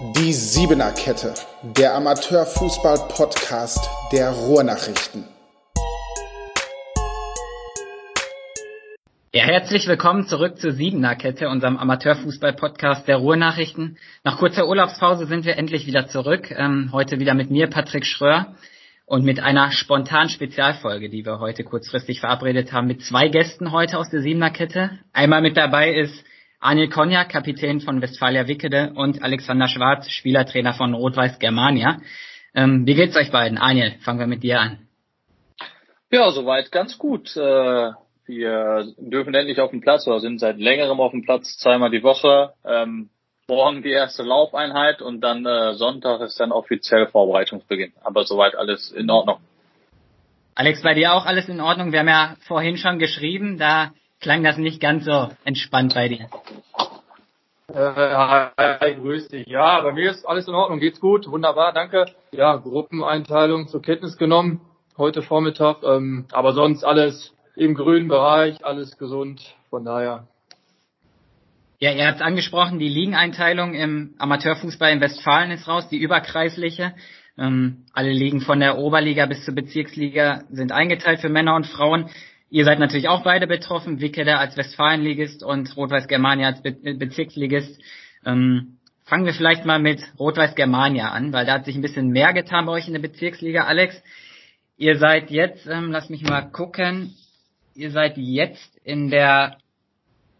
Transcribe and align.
Die 0.00 0.32
Siebener 0.32 0.90
Kette, 0.92 1.34
der 1.62 1.94
Amateurfußball-Podcast 1.94 3.90
der 4.10 4.30
Ruhrnachrichten. 4.30 5.24
Ja, 9.34 9.44
herzlich 9.44 9.86
willkommen 9.86 10.26
zurück 10.26 10.58
zur 10.58 10.72
Siebener 10.72 11.14
Kette, 11.14 11.50
unserem 11.50 11.76
Amateurfußball-Podcast 11.76 13.06
der 13.06 13.18
Ruhrnachrichten. 13.18 13.98
Nach 14.24 14.38
kurzer 14.38 14.66
Urlaubspause 14.66 15.26
sind 15.26 15.44
wir 15.44 15.58
endlich 15.58 15.86
wieder 15.86 16.08
zurück. 16.08 16.50
Ähm, 16.50 16.88
heute 16.92 17.20
wieder 17.20 17.34
mit 17.34 17.50
mir, 17.50 17.66
Patrick 17.68 18.06
Schröer, 18.06 18.54
und 19.04 19.24
mit 19.24 19.40
einer 19.40 19.72
spontanen 19.72 20.30
Spezialfolge, 20.30 21.10
die 21.10 21.26
wir 21.26 21.38
heute 21.38 21.64
kurzfristig 21.64 22.20
verabredet 22.20 22.72
haben, 22.72 22.86
mit 22.86 23.02
zwei 23.02 23.28
Gästen 23.28 23.72
heute 23.72 23.98
aus 23.98 24.08
der 24.08 24.22
Siebener 24.22 24.50
Kette. 24.50 24.98
Einmal 25.12 25.42
mit 25.42 25.58
dabei 25.58 25.92
ist 25.92 26.24
Anil 26.62 26.88
Konja, 26.88 27.24
Kapitän 27.24 27.80
von 27.80 28.00
Westfalia 28.00 28.46
Wickede 28.46 28.92
und 28.94 29.20
Alexander 29.20 29.66
Schwarz, 29.66 30.08
Spielertrainer 30.08 30.74
von 30.74 30.94
Rot-Weiß 30.94 31.40
Germania. 31.40 32.00
Ähm, 32.54 32.86
wie 32.86 32.94
geht's 32.94 33.16
euch 33.16 33.32
beiden? 33.32 33.58
Anil, 33.58 33.96
fangen 34.04 34.20
wir 34.20 34.28
mit 34.28 34.44
dir 34.44 34.60
an. 34.60 34.86
Ja, 36.12 36.30
soweit 36.30 36.70
ganz 36.70 36.98
gut. 36.98 37.36
Äh, 37.36 37.90
wir 38.26 38.86
dürfen 38.96 39.34
endlich 39.34 39.60
auf 39.60 39.70
dem 39.70 39.80
Platz 39.80 40.06
oder 40.06 40.20
sind 40.20 40.38
seit 40.38 40.58
längerem 40.58 41.00
auf 41.00 41.10
dem 41.10 41.24
Platz, 41.24 41.58
zweimal 41.58 41.90
die 41.90 42.04
Woche. 42.04 42.52
Ähm, 42.64 43.10
morgen 43.48 43.82
die 43.82 43.90
erste 43.90 44.22
Laufeinheit 44.22 45.02
und 45.02 45.20
dann 45.20 45.44
äh, 45.44 45.74
Sonntag 45.74 46.20
ist 46.20 46.38
dann 46.38 46.52
offiziell 46.52 47.08
Vorbereitungsbeginn. 47.08 47.92
Aber 48.04 48.22
soweit 48.22 48.54
alles 48.54 48.92
in 48.92 49.10
Ordnung. 49.10 49.38
Alex, 50.54 50.80
bei 50.82 50.94
dir 50.94 51.12
auch 51.12 51.26
alles 51.26 51.48
in 51.48 51.60
Ordnung? 51.60 51.90
Wir 51.90 51.98
haben 51.98 52.08
ja 52.08 52.36
vorhin 52.46 52.76
schon 52.76 53.00
geschrieben, 53.00 53.58
da 53.58 53.90
klang 54.22 54.42
das 54.42 54.56
nicht 54.56 54.80
ganz 54.80 55.04
so 55.04 55.28
entspannt 55.44 55.94
bei 55.94 56.08
dir. 56.08 56.28
Äh, 57.68 58.54
hi, 58.80 58.94
grüß 58.94 59.28
dich. 59.28 59.46
Ja, 59.46 59.80
bei 59.80 59.92
mir 59.92 60.10
ist 60.10 60.26
alles 60.26 60.48
in 60.48 60.54
Ordnung, 60.54 60.78
geht's 60.78 61.00
gut, 61.00 61.30
wunderbar, 61.30 61.72
danke. 61.72 62.06
Ja, 62.30 62.56
Gruppeneinteilung 62.56 63.68
zur 63.68 63.82
Kenntnis 63.82 64.16
genommen 64.16 64.60
heute 64.98 65.22
Vormittag, 65.22 65.82
ähm, 65.82 66.26
aber 66.32 66.52
sonst 66.52 66.84
alles 66.84 67.34
im 67.56 67.74
grünen 67.74 68.08
Bereich, 68.08 68.64
alles 68.64 68.98
gesund, 68.98 69.42
von 69.70 69.84
daher. 69.84 70.26
Ja, 71.80 71.92
ihr 71.92 72.06
habt 72.06 72.16
es 72.16 72.22
angesprochen, 72.22 72.78
die 72.78 72.88
Ligeneinteilung 72.88 73.74
im 73.74 74.14
Amateurfußball 74.18 74.92
in 74.92 75.00
Westfalen 75.00 75.50
ist 75.50 75.66
raus, 75.66 75.88
die 75.88 75.98
überkreisliche. 75.98 76.94
Ähm, 77.38 77.86
alle 77.92 78.12
Ligen 78.12 78.42
von 78.42 78.60
der 78.60 78.78
Oberliga 78.78 79.26
bis 79.26 79.44
zur 79.44 79.54
Bezirksliga 79.54 80.42
sind 80.50 80.70
eingeteilt 80.70 81.20
für 81.20 81.30
Männer 81.30 81.56
und 81.56 81.66
Frauen. 81.66 82.10
Ihr 82.52 82.66
seid 82.66 82.78
natürlich 82.78 83.08
auch 83.08 83.22
beide 83.22 83.46
betroffen, 83.46 84.02
Wickede 84.02 84.36
als 84.36 84.58
Westfalenligist 84.58 85.42
und 85.42 85.74
Rot-Weiß 85.74 86.06
Germania 86.06 86.48
als 86.48 86.62
Be 86.62 86.72
Bezirksligist. 86.72 87.80
Ähm, 88.26 88.76
fangen 89.06 89.24
wir 89.24 89.32
vielleicht 89.32 89.64
mal 89.64 89.78
mit 89.78 90.02
Rot-Weiß 90.18 90.54
Germania 90.54 91.12
an, 91.12 91.32
weil 91.32 91.46
da 91.46 91.54
hat 91.54 91.64
sich 91.64 91.76
ein 91.76 91.80
bisschen 91.80 92.08
mehr 92.08 92.34
getan 92.34 92.66
bei 92.66 92.72
euch 92.72 92.86
in 92.86 92.92
der 92.92 93.00
Bezirksliga. 93.00 93.64
Alex, 93.64 93.96
ihr 94.76 94.98
seid 94.98 95.30
jetzt, 95.30 95.66
ähm, 95.66 95.92
lass 95.92 96.10
mich 96.10 96.24
mal 96.24 96.42
gucken, 96.42 97.14
ihr 97.74 97.90
seid 97.90 98.18
jetzt 98.18 98.76
in 98.84 99.08
der 99.08 99.56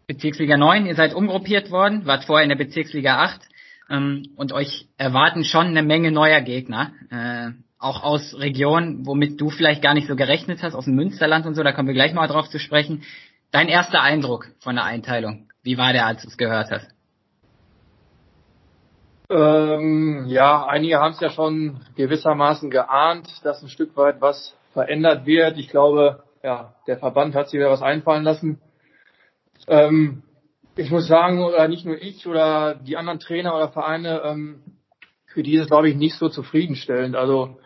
Bezirksliga 0.07 0.59
9, 0.59 0.85
ihr 0.85 0.95
seid 0.95 1.15
umgruppiert 1.15 1.71
worden, 1.71 2.05
wart 2.05 2.25
vorher 2.27 2.43
in 2.43 2.51
der 2.51 2.63
Bezirksliga 2.63 3.23
8 3.23 3.41
ähm, 3.89 4.27
und 4.37 4.53
euch 4.53 4.87
erwarten 4.99 5.45
schon 5.45 5.69
eine 5.69 5.83
Menge 5.83 6.13
neuer 6.13 6.43
Gegner. 6.43 6.93
Äh, 7.09 7.53
auch 7.83 8.02
aus 8.02 8.34
Regionen, 8.38 9.06
womit 9.06 9.41
du 9.41 9.50
vielleicht 9.50 9.83
gar 9.83 9.94
nicht 9.94 10.06
so 10.06 10.16
gerechnet 10.16 10.62
hast, 10.62 10.75
aus 10.75 10.84
dem 10.84 10.94
Münsterland 10.94 11.47
und 11.47 11.55
so, 11.55 11.62
da 11.62 11.72
kommen 11.72 11.88
wir 11.88 11.94
gleich 11.94 12.14
mal 12.14 12.28
drauf 12.28 12.48
zu 12.48 12.58
sprechen. 12.58 13.02
Dein 13.50 13.69
erster 13.69 14.00
Eindruck 14.00 14.48
von 14.61 14.77
der 14.77 14.84
Einteilung, 14.84 15.48
wie 15.62 15.78
war 15.78 15.92
der, 15.92 16.06
als 16.06 16.22
du 16.22 16.28
es 16.28 16.36
gehört 16.36 16.70
hast? 16.70 16.88
Ähm, 19.28 20.27
ja, 20.27 20.66
einige 20.66 20.98
haben 20.98 21.12
es 21.12 21.20
ja 21.20 21.30
schon 21.30 21.80
gewissermaßen 21.97 22.70
geahnt, 22.70 23.28
dass 23.44 23.62
ein 23.62 23.69
Stück 23.69 23.97
weit 23.97 24.21
was 24.21 24.56
verändert 24.72 25.26
wird. 25.26 25.59
Ich 25.59 25.69
glaube, 25.69 26.22
ja, 26.42 26.75
der 26.87 26.98
Verband 26.98 27.34
hat 27.34 27.48
sich 27.48 27.59
wieder 27.59 27.71
was 27.71 27.82
einfallen 27.82 28.25
lassen. 28.25 28.60
Ähm, 29.69 30.22
ich 30.76 30.91
muss 30.91 31.06
sagen, 31.06 31.42
oder 31.42 31.66
nicht 31.69 31.84
nur 31.84 32.00
ich 32.00 32.26
oder 32.26 32.75
die 32.75 32.97
anderen 32.97 33.21
Trainer 33.21 33.54
oder 33.54 33.69
Vereine, 33.69 34.22
ähm, 34.25 34.62
für 35.26 35.42
die 35.42 35.54
ist 35.54 35.62
es, 35.62 35.69
glaube 35.69 35.88
ich, 35.88 35.97
nicht 35.97 36.16
so 36.16 36.28
zufriedenstellend. 36.28 37.16
Also 37.16 37.59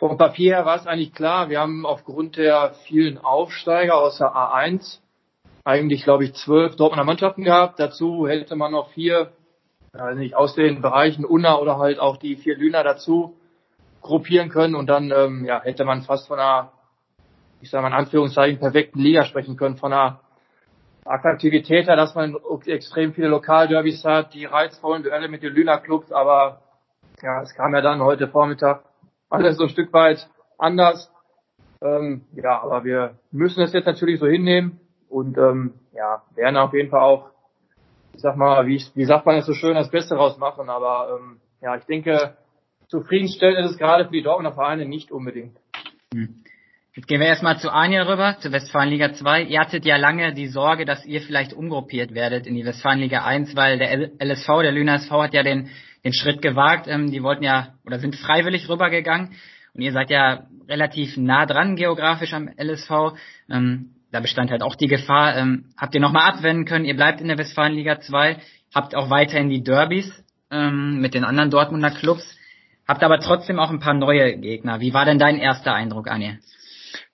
vom 0.00 0.16
Papier 0.16 0.56
her 0.56 0.64
war 0.64 0.76
es 0.76 0.86
eigentlich 0.86 1.12
klar. 1.12 1.50
Wir 1.50 1.60
haben 1.60 1.84
aufgrund 1.84 2.38
der 2.38 2.72
vielen 2.86 3.18
Aufsteiger 3.18 3.98
aus 3.98 4.16
der 4.16 4.28
A1 4.28 4.98
eigentlich, 5.62 6.04
glaube 6.04 6.24
ich, 6.24 6.32
zwölf 6.32 6.74
Dortmunder 6.76 7.04
Mannschaften 7.04 7.44
gehabt. 7.44 7.78
Dazu 7.78 8.26
hätte 8.26 8.56
man 8.56 8.72
noch 8.72 8.88
vier, 8.92 9.32
also 9.92 10.18
nicht 10.18 10.34
aus 10.34 10.54
den 10.54 10.80
Bereichen 10.80 11.26
Unna 11.26 11.58
oder 11.58 11.76
halt 11.76 12.00
auch 12.00 12.16
die 12.16 12.36
vier 12.36 12.56
Lüner 12.56 12.82
dazu 12.82 13.36
gruppieren 14.00 14.48
können 14.48 14.74
und 14.74 14.86
dann 14.86 15.12
ähm, 15.14 15.44
ja, 15.44 15.60
hätte 15.62 15.84
man 15.84 16.00
fast 16.00 16.28
von 16.28 16.38
einer, 16.38 16.72
ich 17.60 17.68
sage 17.68 17.82
mal 17.82 17.88
in 17.88 17.94
Anführungszeichen, 17.94 18.58
perfekten 18.58 19.00
Liga 19.00 19.26
sprechen 19.26 19.58
können, 19.58 19.76
von 19.76 19.92
einer 19.92 20.20
Attraktivität 21.04 21.88
her, 21.88 21.96
dass 21.96 22.14
man 22.14 22.38
extrem 22.64 23.12
viele 23.12 23.28
Lokalderbys 23.28 24.02
hat, 24.06 24.32
die 24.32 24.46
reizvollen 24.46 25.02
Duelle 25.02 25.28
mit 25.28 25.42
den 25.42 25.52
Lüner 25.52 25.76
Clubs, 25.76 26.10
aber 26.10 26.62
ja, 27.20 27.42
es 27.42 27.54
kam 27.54 27.74
ja 27.74 27.82
dann 27.82 28.00
heute 28.00 28.28
Vormittag 28.28 28.82
alles 29.30 29.56
so 29.56 29.64
ein 29.64 29.70
Stück 29.70 29.92
weit 29.92 30.28
anders. 30.58 31.10
Ähm, 31.82 32.26
ja, 32.34 32.60
aber 32.60 32.84
wir 32.84 33.18
müssen 33.30 33.62
es 33.62 33.72
jetzt 33.72 33.86
natürlich 33.86 34.20
so 34.20 34.26
hinnehmen 34.26 34.80
und 35.08 35.38
ähm, 35.38 35.74
ja, 35.94 36.22
werden 36.34 36.56
auf 36.56 36.74
jeden 36.74 36.90
Fall 36.90 37.00
auch, 37.00 37.30
ich 38.12 38.20
sag 38.20 38.36
mal, 38.36 38.66
wie, 38.66 38.82
wie 38.94 39.04
sagt 39.04 39.24
man 39.24 39.36
es 39.36 39.46
so 39.46 39.54
schön, 39.54 39.74
das 39.74 39.90
Beste 39.90 40.14
rausmachen. 40.14 40.68
Aber 40.68 41.16
ähm, 41.18 41.40
ja, 41.62 41.76
ich 41.76 41.84
denke, 41.84 42.36
zufriedenstellend 42.88 43.64
ist 43.64 43.72
es 43.72 43.78
gerade 43.78 44.04
für 44.04 44.12
die 44.12 44.22
Dortmunder 44.22 44.52
Vereine 44.52 44.84
nicht 44.84 45.10
unbedingt. 45.10 45.56
Hm. 46.12 46.42
Jetzt 46.92 47.06
gehen 47.06 47.20
wir 47.20 47.28
erstmal 47.28 47.56
zu 47.58 47.72
Anja 47.72 48.02
rüber, 48.02 48.36
zur 48.40 48.50
Westfalenliga 48.50 49.12
2. 49.12 49.44
Ihr 49.44 49.60
hattet 49.60 49.86
ja 49.86 49.96
lange 49.96 50.34
die 50.34 50.48
Sorge, 50.48 50.84
dass 50.84 51.06
ihr 51.06 51.20
vielleicht 51.20 51.52
umgruppiert 51.52 52.14
werdet 52.14 52.48
in 52.48 52.56
die 52.56 52.64
Westfalenliga 52.64 53.24
1, 53.24 53.54
weil 53.54 53.78
der 53.78 54.10
LSV, 54.18 54.46
der 54.62 54.72
Lüner 54.72 54.94
SV, 54.96 55.22
hat 55.22 55.32
ja 55.32 55.44
den 55.44 55.70
den 56.04 56.12
Schritt 56.12 56.42
gewagt. 56.42 56.86
Ähm, 56.88 57.10
die 57.10 57.22
wollten 57.22 57.44
ja 57.44 57.74
oder 57.84 57.98
sind 57.98 58.16
freiwillig 58.16 58.68
rübergegangen. 58.68 59.32
Und 59.74 59.82
ihr 59.82 59.92
seid 59.92 60.10
ja 60.10 60.46
relativ 60.68 61.16
nah 61.16 61.46
dran 61.46 61.76
geografisch 61.76 62.32
am 62.32 62.48
LSV. 62.48 63.14
Ähm, 63.48 63.90
da 64.12 64.20
bestand 64.20 64.50
halt 64.50 64.62
auch 64.62 64.74
die 64.74 64.88
Gefahr. 64.88 65.36
Ähm, 65.36 65.66
habt 65.76 65.94
ihr 65.94 66.00
nochmal 66.00 66.30
abwenden 66.30 66.64
können? 66.64 66.84
Ihr 66.84 66.96
bleibt 66.96 67.20
in 67.20 67.28
der 67.28 67.38
Westfalenliga 67.38 68.00
2, 68.00 68.38
habt 68.74 68.94
auch 68.94 69.10
weiterhin 69.10 69.48
die 69.48 69.62
Derbys 69.62 70.12
ähm, 70.50 71.00
mit 71.00 71.14
den 71.14 71.24
anderen 71.24 71.50
Dortmunder 71.50 71.90
Clubs, 71.90 72.36
habt 72.86 73.02
aber 73.04 73.20
trotzdem 73.20 73.58
auch 73.58 73.70
ein 73.70 73.80
paar 73.80 73.94
neue 73.94 74.36
Gegner. 74.36 74.80
Wie 74.80 74.92
war 74.92 75.04
denn 75.04 75.18
dein 75.18 75.36
erster 75.36 75.74
Eindruck, 75.74 76.08
Anja? 76.08 76.34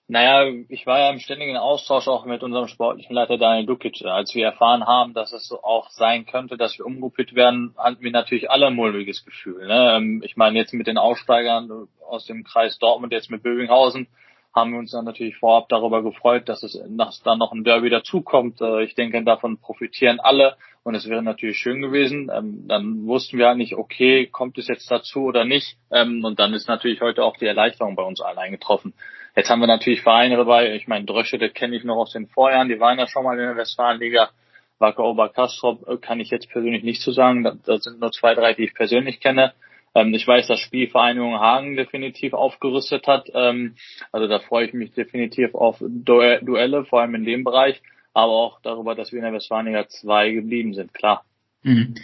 Naja, 0.09 0.49
ich 0.69 0.85
war 0.85 0.99
ja 0.99 1.09
im 1.09 1.19
ständigen 1.19 1.57
Austausch 1.57 2.07
auch 2.07 2.23
mit 2.23 2.41
unserem 2.41 2.69
sportlichen 2.69 3.13
Leiter 3.13 3.37
Daniel 3.37 3.65
Dukic. 3.65 4.05
Als 4.05 4.33
wir 4.33 4.45
erfahren 4.45 4.85
haben, 4.85 5.13
dass 5.13 5.33
es 5.33 5.45
so 5.49 5.61
auch 5.63 5.89
sein 5.89 6.25
könnte, 6.25 6.55
dass 6.55 6.77
wir 6.77 6.85
umgruppiert 6.85 7.35
werden, 7.35 7.75
hatten 7.77 8.01
wir 8.01 8.11
natürlich 8.11 8.49
alle 8.49 8.67
ein 8.67 8.75
mulmiges 8.75 9.25
Gefühl. 9.25 9.67
Ne? 9.67 9.95
Ähm, 9.97 10.21
ich 10.23 10.37
meine, 10.37 10.57
jetzt 10.57 10.73
mit 10.73 10.87
den 10.87 10.97
Aussteigern 10.97 11.89
aus 12.07 12.25
dem 12.25 12.45
Kreis 12.45 12.79
Dortmund, 12.79 13.11
jetzt 13.11 13.29
mit 13.29 13.43
Bövinghausen, 13.43 14.07
haben 14.55 14.71
wir 14.71 14.79
uns 14.79 14.91
dann 14.91 15.03
natürlich 15.03 15.35
vorab 15.35 15.67
darüber 15.67 16.01
gefreut, 16.01 16.47
dass 16.47 16.63
es 16.63 16.81
dass 16.87 17.21
dann 17.23 17.37
noch 17.37 17.51
ein 17.51 17.65
Derby 17.65 17.89
dazukommt. 17.89 18.61
Äh, 18.61 18.85
ich 18.85 18.95
denke, 18.95 19.21
davon 19.25 19.57
profitieren 19.57 20.21
alle 20.21 20.55
und 20.83 20.95
es 20.95 21.09
wäre 21.09 21.21
natürlich 21.21 21.57
schön 21.57 21.81
gewesen. 21.81 22.31
Ähm, 22.33 22.65
dann 22.65 23.05
wussten 23.07 23.37
wir 23.37 23.47
halt 23.47 23.57
nicht, 23.57 23.75
okay, 23.75 24.25
kommt 24.27 24.57
es 24.57 24.69
jetzt 24.69 24.89
dazu 24.89 25.23
oder 25.23 25.43
nicht. 25.43 25.77
Ähm, 25.91 26.23
und 26.23 26.39
dann 26.39 26.53
ist 26.53 26.69
natürlich 26.69 27.01
heute 27.01 27.25
auch 27.25 27.35
die 27.35 27.45
Erleichterung 27.45 27.97
bei 27.97 28.03
uns 28.03 28.21
allen 28.21 28.37
eingetroffen. 28.37 28.93
Jetzt 29.37 29.51
haben 29.51 29.59
wir 29.59 29.67
natürlich 29.67 30.01
Vereine 30.01 30.35
dabei. 30.35 30.73
Ich 30.73 30.87
meine, 30.87 31.05
Drösche, 31.05 31.37
das 31.37 31.53
kenne 31.53 31.75
ich 31.75 31.83
noch 31.83 31.97
aus 31.97 32.11
den 32.11 32.25
Vorjahren. 32.25 32.69
Die 32.69 32.79
waren 32.79 32.97
ja 32.97 33.05
schon 33.05 33.23
mal 33.23 33.37
in 33.37 33.45
der 33.45 33.55
Westfalenliga. 33.55 34.31
Wacker 34.79 35.03
Oberkastrop 35.03 35.87
äh, 35.87 35.97
kann 35.97 36.19
ich 36.19 36.31
jetzt 36.31 36.49
persönlich 36.49 36.81
nicht 36.81 37.03
zu 37.03 37.11
so 37.11 37.17
sagen. 37.17 37.43
Das 37.43 37.83
sind 37.83 37.99
nur 37.99 38.11
zwei, 38.11 38.33
drei, 38.33 38.55
die 38.55 38.63
ich 38.63 38.73
persönlich 38.73 39.19
kenne. 39.19 39.53
Ähm, 39.93 40.11
ich 40.15 40.27
weiß, 40.27 40.47
dass 40.47 40.59
Spielvereinigung 40.59 41.39
Hagen 41.39 41.75
definitiv 41.75 42.33
aufgerüstet 42.33 43.05
hat. 43.05 43.29
Ähm, 43.35 43.75
also 44.11 44.27
da 44.27 44.39
freue 44.39 44.65
ich 44.65 44.73
mich 44.73 44.93
definitiv 44.93 45.53
auf 45.53 45.77
Duelle, 45.79 46.85
vor 46.85 47.01
allem 47.01 47.13
in 47.13 47.23
dem 47.23 47.43
Bereich. 47.43 47.79
Aber 48.15 48.31
auch 48.31 48.59
darüber, 48.61 48.95
dass 48.95 49.11
wir 49.11 49.19
in 49.19 49.25
der 49.25 49.33
Westfalenliga 49.33 49.87
2 49.87 50.31
geblieben 50.31 50.73
sind, 50.73 50.95
klar. 50.95 51.23
Mhm. 51.67 51.95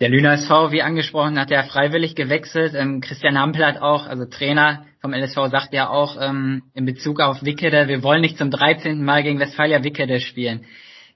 Der 0.00 0.08
Lüner 0.08 0.32
SV, 0.34 0.72
wie 0.72 0.82
angesprochen, 0.82 1.38
hat 1.38 1.50
ja 1.50 1.64
freiwillig 1.64 2.14
gewechselt. 2.14 2.74
Ähm, 2.74 3.00
Christian 3.00 3.38
Hampel 3.38 3.66
hat 3.66 3.82
auch, 3.82 4.06
also 4.06 4.24
Trainer 4.24 4.86
vom 5.00 5.12
LSV, 5.12 5.50
sagt 5.50 5.72
ja 5.72 5.90
auch 5.90 6.16
ähm, 6.20 6.62
in 6.74 6.86
Bezug 6.86 7.20
auf 7.20 7.42
Wickede, 7.42 7.88
wir 7.88 8.02
wollen 8.02 8.20
nicht 8.20 8.38
zum 8.38 8.50
13. 8.50 9.04
Mal 9.04 9.22
gegen 9.22 9.40
Westfalia 9.40 9.82
Wickede 9.82 10.20
spielen. 10.20 10.64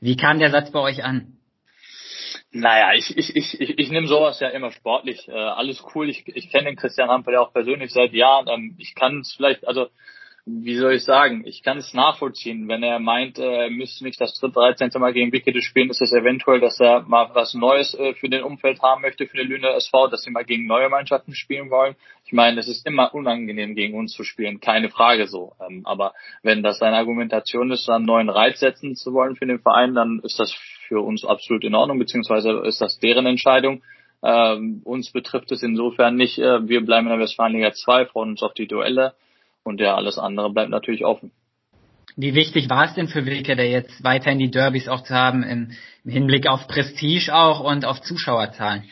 Wie 0.00 0.16
kam 0.16 0.38
der 0.38 0.50
Satz 0.50 0.70
bei 0.70 0.80
euch 0.80 1.04
an? 1.04 1.38
Naja, 2.50 2.94
ich, 2.94 3.16
ich, 3.16 3.34
ich, 3.34 3.60
ich, 3.60 3.78
ich 3.78 3.90
nehme 3.90 4.06
sowas 4.06 4.38
ja 4.40 4.48
immer 4.48 4.70
sportlich. 4.70 5.28
Äh, 5.28 5.32
alles 5.32 5.82
cool. 5.94 6.08
Ich, 6.08 6.26
ich 6.28 6.50
kenne 6.50 6.66
den 6.66 6.76
Christian 6.76 7.08
Hampel 7.08 7.34
ja 7.34 7.40
auch 7.40 7.52
persönlich 7.52 7.92
seit 7.92 8.12
Jahren. 8.12 8.48
Ähm, 8.48 8.76
ich 8.78 8.94
kann 8.94 9.20
es 9.20 9.32
vielleicht, 9.34 9.66
also 9.66 9.88
wie 10.46 10.76
soll 10.76 10.92
ich 10.92 11.04
sagen, 11.04 11.42
ich 11.46 11.62
kann 11.62 11.78
es 11.78 11.94
nachvollziehen. 11.94 12.68
Wenn 12.68 12.82
er 12.82 12.98
meint, 12.98 13.38
äh, 13.38 13.64
er 13.64 13.70
müsste 13.70 14.04
nicht 14.04 14.20
das 14.20 14.38
dritte, 14.38 14.52
13. 14.52 14.90
Mal 15.00 15.14
gegen 15.14 15.32
Wickede 15.32 15.62
spielen, 15.62 15.88
ist 15.88 16.02
es 16.02 16.12
eventuell, 16.12 16.60
dass 16.60 16.78
er 16.80 17.00
mal 17.00 17.30
was 17.32 17.54
Neues 17.54 17.94
äh, 17.94 18.12
für 18.12 18.28
den 18.28 18.42
Umfeld 18.42 18.82
haben 18.82 19.00
möchte, 19.00 19.26
für 19.26 19.38
den 19.38 19.48
Lüner 19.48 19.74
SV, 19.74 20.08
dass 20.08 20.22
sie 20.22 20.30
mal 20.30 20.44
gegen 20.44 20.66
neue 20.66 20.90
Mannschaften 20.90 21.34
spielen 21.34 21.70
wollen. 21.70 21.96
Ich 22.26 22.34
meine, 22.34 22.60
es 22.60 22.68
ist 22.68 22.86
immer 22.86 23.14
unangenehm, 23.14 23.74
gegen 23.74 23.98
uns 23.98 24.12
zu 24.12 24.22
spielen, 24.22 24.60
keine 24.60 24.90
Frage 24.90 25.28
so. 25.28 25.54
Ähm, 25.66 25.86
aber 25.86 26.12
wenn 26.42 26.62
das 26.62 26.78
seine 26.78 26.98
Argumentation 26.98 27.70
ist, 27.70 27.88
einen 27.88 28.04
neuen 28.04 28.28
Reiz 28.28 28.60
setzen 28.60 28.96
zu 28.96 29.14
wollen 29.14 29.36
für 29.36 29.46
den 29.46 29.60
Verein, 29.60 29.94
dann 29.94 30.20
ist 30.22 30.38
das 30.38 30.52
für 30.88 31.00
uns 31.00 31.24
absolut 31.24 31.64
in 31.64 31.74
Ordnung, 31.74 31.98
beziehungsweise 31.98 32.50
ist 32.66 32.82
das 32.82 32.98
deren 32.98 33.24
Entscheidung. 33.24 33.82
Ähm, 34.22 34.82
uns 34.84 35.10
betrifft 35.10 35.52
es 35.52 35.62
insofern 35.62 36.16
nicht. 36.16 36.38
Äh, 36.38 36.68
wir 36.68 36.84
bleiben 36.84 37.06
in 37.06 37.12
der 37.12 37.20
Westfalenliga 37.20 37.72
2, 37.72 38.06
freuen 38.06 38.30
uns 38.30 38.42
auf 38.42 38.52
die 38.52 38.66
Duelle 38.66 39.14
und 39.64 39.80
ja, 39.80 39.94
alles 39.94 40.18
andere 40.18 40.50
bleibt 40.52 40.70
natürlich 40.70 41.04
offen. 41.04 41.32
Wie 42.16 42.34
wichtig 42.34 42.70
war 42.70 42.84
es 42.84 42.94
denn 42.94 43.08
für 43.08 43.26
Wilke, 43.26 43.56
der 43.56 43.68
jetzt 43.68 44.04
weiterhin 44.04 44.38
die 44.38 44.50
Derbys 44.50 44.88
auch 44.88 45.02
zu 45.02 45.14
haben, 45.14 45.42
im, 45.42 45.72
im 46.04 46.10
Hinblick 46.10 46.46
auf 46.46 46.68
Prestige 46.68 47.34
auch 47.34 47.60
und 47.60 47.84
auf 47.84 48.00
Zuschauerzahlen? 48.02 48.84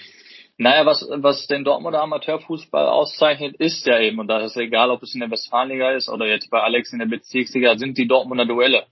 Naja, 0.59 0.85
was, 0.85 1.07
was 1.09 1.47
den 1.47 1.65
Dortmunder 1.65 2.03
Amateurfußball 2.03 2.87
auszeichnet, 2.87 3.57
ist 3.57 3.87
ja 3.87 4.01
eben, 4.01 4.19
und 4.19 4.29
da 4.29 4.41
ist 4.41 4.57
egal, 4.57 4.91
ob 4.91 5.03
es 5.03 5.15
in 5.15 5.21
der 5.21 5.31
Westfalenliga 5.31 5.93
ist 5.93 6.09
oder 6.09 6.27
jetzt 6.27 6.51
bei 6.51 6.61
Alex 6.61 6.93
in 6.93 6.99
der 6.99 7.07
Bezirksliga, 7.07 7.77
sind 7.77 7.97
die 7.97 8.09
Dortmunder 8.09 8.45
Duelle. 8.45 8.85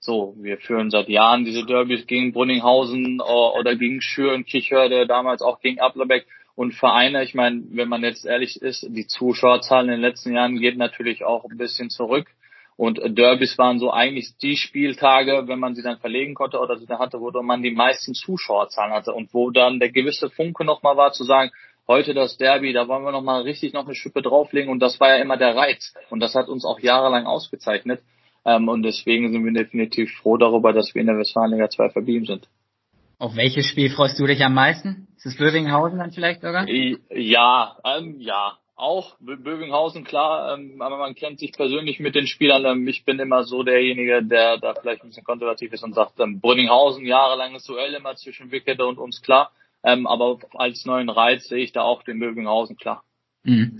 So, 0.00 0.34
wir 0.38 0.58
führen 0.58 0.90
seit 0.90 1.08
Jahren 1.08 1.44
diese 1.44 1.66
Derbys 1.66 2.06
gegen 2.06 2.32
Brunninghausen 2.32 3.20
oder 3.20 3.74
gegen 3.74 4.00
Schür 4.00 4.34
und 4.34 4.46
Kichörde, 4.46 5.06
damals 5.06 5.42
auch 5.42 5.60
gegen 5.60 5.80
Applerbeck 5.80 6.26
und 6.58 6.74
Vereine. 6.74 7.22
Ich 7.22 7.34
meine, 7.34 7.62
wenn 7.70 7.88
man 7.88 8.02
jetzt 8.02 8.26
ehrlich 8.26 8.60
ist, 8.60 8.84
die 8.90 9.06
Zuschauerzahlen 9.06 9.86
in 9.86 9.92
den 9.92 10.00
letzten 10.00 10.34
Jahren 10.34 10.58
geht 10.58 10.76
natürlich 10.76 11.24
auch 11.24 11.44
ein 11.44 11.56
bisschen 11.56 11.88
zurück. 11.88 12.26
Und 12.76 13.00
Derbys 13.16 13.56
waren 13.58 13.78
so 13.78 13.92
eigentlich 13.92 14.36
die 14.42 14.56
Spieltage, 14.56 15.44
wenn 15.46 15.60
man 15.60 15.76
sie 15.76 15.82
dann 15.82 15.98
verlegen 15.98 16.34
konnte 16.34 16.58
oder 16.58 16.76
sie 16.76 16.86
dann 16.86 16.98
hatte, 16.98 17.20
wo 17.20 17.30
man 17.42 17.62
die 17.62 17.70
meisten 17.70 18.12
Zuschauerzahlen 18.12 18.92
hatte 18.92 19.12
und 19.12 19.32
wo 19.32 19.52
dann 19.52 19.78
der 19.78 19.92
gewisse 19.92 20.30
Funke 20.30 20.64
nochmal 20.64 20.96
war 20.96 21.12
zu 21.12 21.22
sagen, 21.22 21.52
heute 21.86 22.12
das 22.12 22.38
Derby, 22.38 22.72
da 22.72 22.88
wollen 22.88 23.04
wir 23.04 23.12
nochmal 23.12 23.42
richtig 23.42 23.72
noch 23.72 23.84
eine 23.84 23.94
Schippe 23.94 24.20
drauflegen 24.20 24.68
und 24.68 24.80
das 24.80 24.98
war 24.98 25.10
ja 25.10 25.22
immer 25.22 25.36
der 25.36 25.54
Reiz 25.54 25.94
und 26.10 26.18
das 26.18 26.34
hat 26.34 26.48
uns 26.48 26.64
auch 26.64 26.80
jahrelang 26.80 27.26
ausgezeichnet. 27.26 28.02
Ähm, 28.44 28.68
und 28.68 28.82
deswegen 28.82 29.30
sind 29.30 29.44
wir 29.44 29.52
definitiv 29.52 30.10
froh 30.22 30.36
darüber, 30.36 30.72
dass 30.72 30.92
wir 30.92 31.02
in 31.02 31.06
der 31.06 31.18
Westfalenliga 31.18 31.70
2 31.70 31.90
verblieben 31.90 32.26
sind. 32.26 32.48
Auf 33.18 33.34
welches 33.34 33.66
Spiel 33.66 33.90
freust 33.90 34.18
du 34.20 34.26
dich 34.26 34.44
am 34.44 34.54
meisten? 34.54 35.08
Ist 35.16 35.26
es 35.26 35.36
Bövinghausen 35.36 35.98
dann 35.98 36.12
vielleicht 36.12 36.40
sogar? 36.40 36.68
Ja, 36.68 37.76
ähm, 37.84 38.20
ja. 38.20 38.58
Auch 38.76 39.16
Bövinghausen, 39.18 40.04
klar, 40.04 40.54
ähm, 40.56 40.80
aber 40.80 40.98
man 40.98 41.16
kennt 41.16 41.40
sich 41.40 41.50
persönlich 41.50 41.98
mit 41.98 42.14
den 42.14 42.28
Spielern. 42.28 42.64
Ähm, 42.64 42.86
ich 42.86 43.04
bin 43.04 43.18
immer 43.18 43.42
so 43.42 43.64
derjenige, 43.64 44.22
der 44.22 44.58
da 44.58 44.72
vielleicht 44.80 45.02
ein 45.02 45.08
bisschen 45.08 45.24
konservativ 45.24 45.72
ist 45.72 45.82
und 45.82 45.94
sagt, 45.94 46.20
ähm, 46.20 46.40
Brünninghausen, 46.40 47.04
jahrelanges 47.04 47.64
Duell 47.64 47.92
immer 47.94 48.14
zwischen 48.14 48.52
Wickede 48.52 48.86
und 48.86 48.98
uns, 48.98 49.20
klar. 49.20 49.50
Ähm, 49.82 50.06
aber 50.06 50.38
als 50.54 50.86
neuen 50.86 51.08
Reiz 51.08 51.48
sehe 51.48 51.64
ich 51.64 51.72
da 51.72 51.82
auch 51.82 52.04
den 52.04 52.20
Bövinghausen, 52.20 52.76
klar. 52.76 53.02
Mhm. 53.42 53.78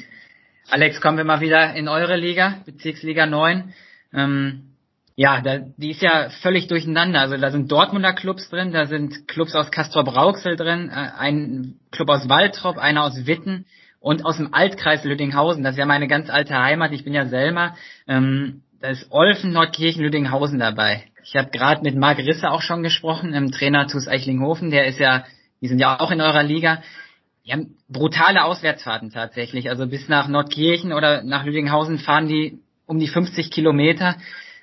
Alex, 0.68 1.00
kommen 1.00 1.16
wir 1.16 1.24
mal 1.24 1.40
wieder 1.40 1.76
in 1.76 1.86
eure 1.86 2.16
Liga, 2.16 2.60
Bezirksliga 2.66 3.26
9. 3.26 3.72
Ähm, 4.12 4.74
ja, 5.20 5.40
da, 5.40 5.58
die 5.76 5.90
ist 5.90 6.00
ja 6.00 6.30
völlig 6.42 6.68
durcheinander. 6.68 7.18
Also 7.18 7.36
da 7.36 7.50
sind 7.50 7.72
Dortmunder 7.72 8.12
Clubs 8.12 8.48
drin, 8.50 8.70
da 8.70 8.86
sind 8.86 9.26
Clubs 9.26 9.52
aus 9.56 9.72
Castrop 9.72 10.14
Rauxel 10.14 10.54
drin, 10.54 10.90
äh, 10.90 11.10
ein 11.18 11.74
Club 11.90 12.08
aus 12.08 12.28
Waltrop, 12.28 12.78
einer 12.78 13.02
aus 13.02 13.26
Witten 13.26 13.66
und 13.98 14.24
aus 14.24 14.36
dem 14.36 14.54
Altkreis 14.54 15.02
Lüdinghausen. 15.02 15.64
Das 15.64 15.72
ist 15.72 15.78
ja 15.80 15.86
meine 15.86 16.06
ganz 16.06 16.30
alte 16.30 16.56
Heimat. 16.56 16.92
Ich 16.92 17.02
bin 17.02 17.14
ja 17.14 17.26
selber. 17.26 17.74
Ähm, 18.06 18.62
da 18.80 18.90
ist 18.90 19.10
Olfen, 19.10 19.52
Nordkirchen, 19.52 20.04
Lüdinghausen 20.04 20.60
dabei. 20.60 21.02
Ich 21.24 21.34
habe 21.34 21.50
gerade 21.50 21.82
mit 21.82 21.96
Marc 21.96 22.18
Risse 22.18 22.52
auch 22.52 22.62
schon 22.62 22.84
gesprochen, 22.84 23.34
im 23.34 23.50
Trainer 23.50 23.88
TuS 23.88 24.06
Eichlinghofen. 24.06 24.70
Der 24.70 24.86
ist 24.86 25.00
ja, 25.00 25.24
die 25.60 25.66
sind 25.66 25.80
ja 25.80 25.98
auch 25.98 26.12
in 26.12 26.20
eurer 26.20 26.44
Liga. 26.44 26.80
Die 27.44 27.52
haben 27.52 27.74
brutale 27.88 28.44
Auswärtsfahrten 28.44 29.10
tatsächlich. 29.10 29.68
Also 29.68 29.88
bis 29.88 30.08
nach 30.08 30.28
Nordkirchen 30.28 30.92
oder 30.92 31.24
nach 31.24 31.44
Lüdinghausen 31.44 31.98
fahren 31.98 32.28
die 32.28 32.60
um 32.86 33.00
die 33.00 33.08
50 33.08 33.50
Kilometer. 33.50 34.14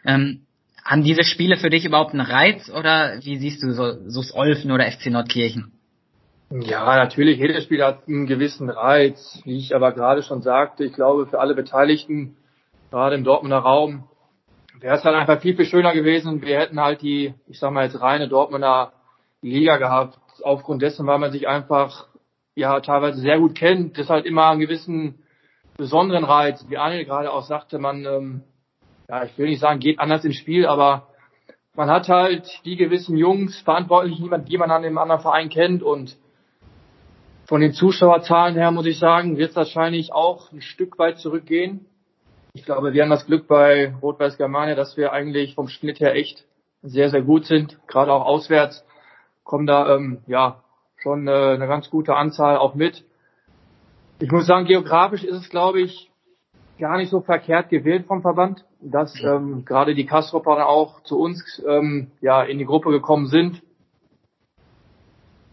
Ähm, 0.06 0.45
haben 0.86 1.04
diese 1.04 1.24
Spiele 1.24 1.58
für 1.58 1.72
dich 1.72 1.84
überhaupt 1.84 2.12
einen 2.14 2.22
Reiz 2.22 2.70
oder 2.70 3.18
wie 3.22 3.38
siehst 3.38 3.64
du 3.64 3.72
so, 3.72 4.08
so 4.08 4.22
Olfen 4.36 4.72
oder 4.72 4.90
FC 4.90 5.08
Nordkirchen? 5.08 5.72
Ja, 6.52 6.96
natürlich, 6.96 7.40
jedes 7.40 7.64
Spiel 7.64 7.84
hat 7.84 8.08
einen 8.08 8.28
gewissen 8.28 8.70
Reiz. 8.70 9.42
Wie 9.46 9.58
ich 9.58 9.76
aber 9.76 9.92
gerade 9.94 10.22
schon 10.22 10.44
sagte, 10.44 10.86
ich 10.86 10.94
glaube, 10.94 11.26
für 11.26 11.40
alle 11.40 11.56
Beteiligten, 11.56 12.38
gerade 12.92 13.16
im 13.16 13.24
Dortmunder 13.24 13.58
Raum, 13.58 14.08
wäre 14.80 14.96
es 14.96 15.04
halt 15.04 15.16
einfach 15.16 15.42
viel, 15.42 15.56
viel 15.56 15.66
schöner 15.66 15.94
gewesen. 15.94 16.44
Wir 16.44 16.60
hätten 16.60 16.80
halt 16.80 17.02
die, 17.02 17.34
ich 17.48 17.60
sag 17.60 17.72
mal 17.72 17.86
jetzt 17.86 18.00
reine 18.00 18.28
Dortmunder 18.28 18.94
Liga 19.42 19.78
gehabt. 19.78 20.20
Aufgrund 20.44 20.84
dessen, 20.84 21.08
weil 21.08 21.18
man 21.18 21.32
sich 21.32 21.48
einfach, 21.48 22.08
ja, 22.54 22.80
teilweise 22.80 23.20
sehr 23.22 23.40
gut 23.40 23.56
kennt. 23.56 23.98
Das 23.98 24.10
halt 24.10 24.26
immer 24.26 24.50
einen 24.50 24.60
gewissen 24.60 25.24
besonderen 25.78 26.26
Reiz. 26.26 26.64
Wie 26.70 26.78
Anil 26.78 27.06
gerade 27.06 27.32
auch 27.32 27.44
sagte, 27.44 27.80
man, 27.80 28.06
ähm, 28.06 28.44
ja, 29.10 29.24
ich 29.24 29.38
will 29.38 29.48
nicht 29.48 29.60
sagen, 29.60 29.80
geht 29.80 30.00
anders 30.00 30.26
ins 30.26 30.36
Spiel, 30.36 30.66
aber 30.66 31.08
man 31.76 31.90
hat 31.90 32.08
halt 32.08 32.48
die 32.66 32.76
gewissen 32.76 33.18
Jungs, 33.18 33.60
Verantwortlichen, 33.62 34.46
die 34.46 34.58
man 34.58 34.72
an 34.72 34.84
dem 34.84 34.98
anderen 34.98 35.22
Verein 35.22 35.50
kennt 35.50 35.84
und 35.84 36.18
von 37.48 37.62
den 37.62 37.74
Zuschauerzahlen 37.74 38.56
her 38.56 38.72
muss 38.72 38.88
ich 38.88 38.98
sagen, 38.98 39.38
wird 39.38 39.52
es 39.52 39.56
wahrscheinlich 39.56 40.14
auch 40.14 40.52
ein 40.52 40.62
Stück 40.62 40.98
weit 40.98 41.20
zurückgehen. 41.20 41.86
Ich 42.54 42.66
glaube, 42.66 42.94
wir 42.94 43.04
haben 43.04 43.10
das 43.10 43.28
Glück 43.28 43.48
bei 43.48 43.94
Rot-Weiß 44.02 44.38
Germania, 44.38 44.76
dass 44.76 44.98
wir 44.98 45.12
eigentlich 45.12 45.54
vom 45.54 45.68
Schnitt 45.68 46.00
her 46.00 46.16
echt 46.16 46.46
sehr, 46.82 47.10
sehr 47.10 47.22
gut 47.22 47.46
sind. 47.46 47.78
Gerade 47.88 48.14
auch 48.14 48.26
auswärts 48.26 48.84
kommen 49.44 49.68
da 49.68 49.96
ähm, 49.96 50.20
ja 50.26 50.64
schon 50.98 51.28
äh, 51.28 51.32
eine 51.32 51.68
ganz 51.68 51.90
gute 51.90 52.16
Anzahl 52.16 52.58
auch 52.58 52.74
mit. 52.74 53.04
Ich 54.20 54.32
muss 54.32 54.48
sagen, 54.48 54.66
geografisch 54.66 55.24
ist 55.24 55.36
es, 55.36 55.50
glaube 55.50 55.82
ich, 55.82 56.10
gar 56.80 56.98
nicht 56.98 57.10
so 57.10 57.22
verkehrt 57.22 57.70
gewählt 57.70 58.06
vom 58.08 58.22
Verband, 58.22 58.66
dass 58.92 59.14
ähm, 59.24 59.66
gerade 59.66 59.96
die 59.96 60.06
Kastropper 60.06 60.68
auch 60.68 61.02
zu 61.04 61.20
uns 61.20 61.62
ähm, 61.68 62.12
ja 62.22 62.44
in 62.44 62.60
die 62.60 62.66
Gruppe 62.66 62.92
gekommen 62.92 63.28
sind. 63.28 63.62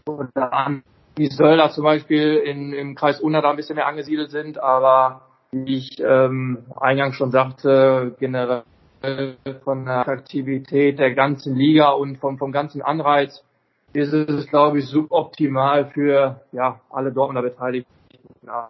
Oder 0.07 0.81
die 1.17 1.27
Sölder 1.27 1.69
zum 1.71 1.83
Beispiel 1.83 2.35
in, 2.37 2.73
im 2.73 2.95
Kreis 2.95 3.19
Unna 3.19 3.41
da 3.41 3.49
ein 3.49 3.55
bisschen 3.55 3.75
mehr 3.75 3.87
angesiedelt 3.87 4.31
sind, 4.31 4.57
aber 4.59 5.21
wie 5.51 5.77
ich 5.77 5.99
ähm, 5.99 6.65
eingangs 6.75 7.15
schon 7.15 7.31
sagte, 7.31 8.15
generell 8.19 8.63
von 9.63 9.85
der 9.85 10.07
Aktivität 10.07 10.99
der 10.99 11.13
ganzen 11.13 11.55
Liga 11.55 11.91
und 11.91 12.17
vom, 12.17 12.37
vom 12.37 12.51
ganzen 12.51 12.81
Anreiz 12.81 13.43
ist 13.93 14.13
es, 14.13 14.47
glaube 14.47 14.79
ich, 14.79 14.87
suboptimal 14.87 15.91
für 15.91 16.41
ja, 16.51 16.79
alle 16.89 17.11
Dortmunder 17.11 17.43
Beteiligten. 17.43 17.93
Ja 18.45 18.69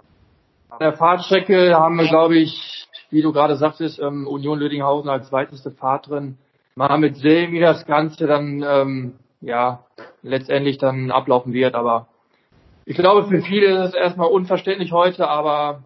der 0.80 0.94
Fahrtstrecke 0.94 1.76
haben 1.76 1.98
wir, 1.98 2.08
glaube 2.08 2.38
ich, 2.38 2.88
wie 3.10 3.22
du 3.22 3.32
gerade 3.32 3.56
sagtest, 3.56 4.00
ähm, 4.00 4.28
Union 4.28 4.60
Lüdinghausen 4.60 5.10
als 5.10 5.32
weiteste 5.32 5.72
Fahrt 5.72 6.10
drin. 6.10 6.38
Mal 6.76 6.98
mit 6.98 7.18
sehen, 7.18 7.52
wie 7.52 7.60
das 7.60 7.86
Ganze 7.86 8.26
dann 8.26 8.64
ähm, 8.68 9.14
ja 9.42 9.84
letztendlich 10.24 10.78
dann 10.80 11.12
ablaufen 11.12 11.54
wird. 11.54 11.76
Aber 11.76 12.08
ich 12.86 12.98
glaube, 12.98 13.28
für 13.28 13.42
viele 13.42 13.84
ist 13.84 13.90
es 13.90 13.94
erstmal 13.94 14.30
unverständlich 14.30 14.92
heute, 14.92 15.28
aber 15.28 15.84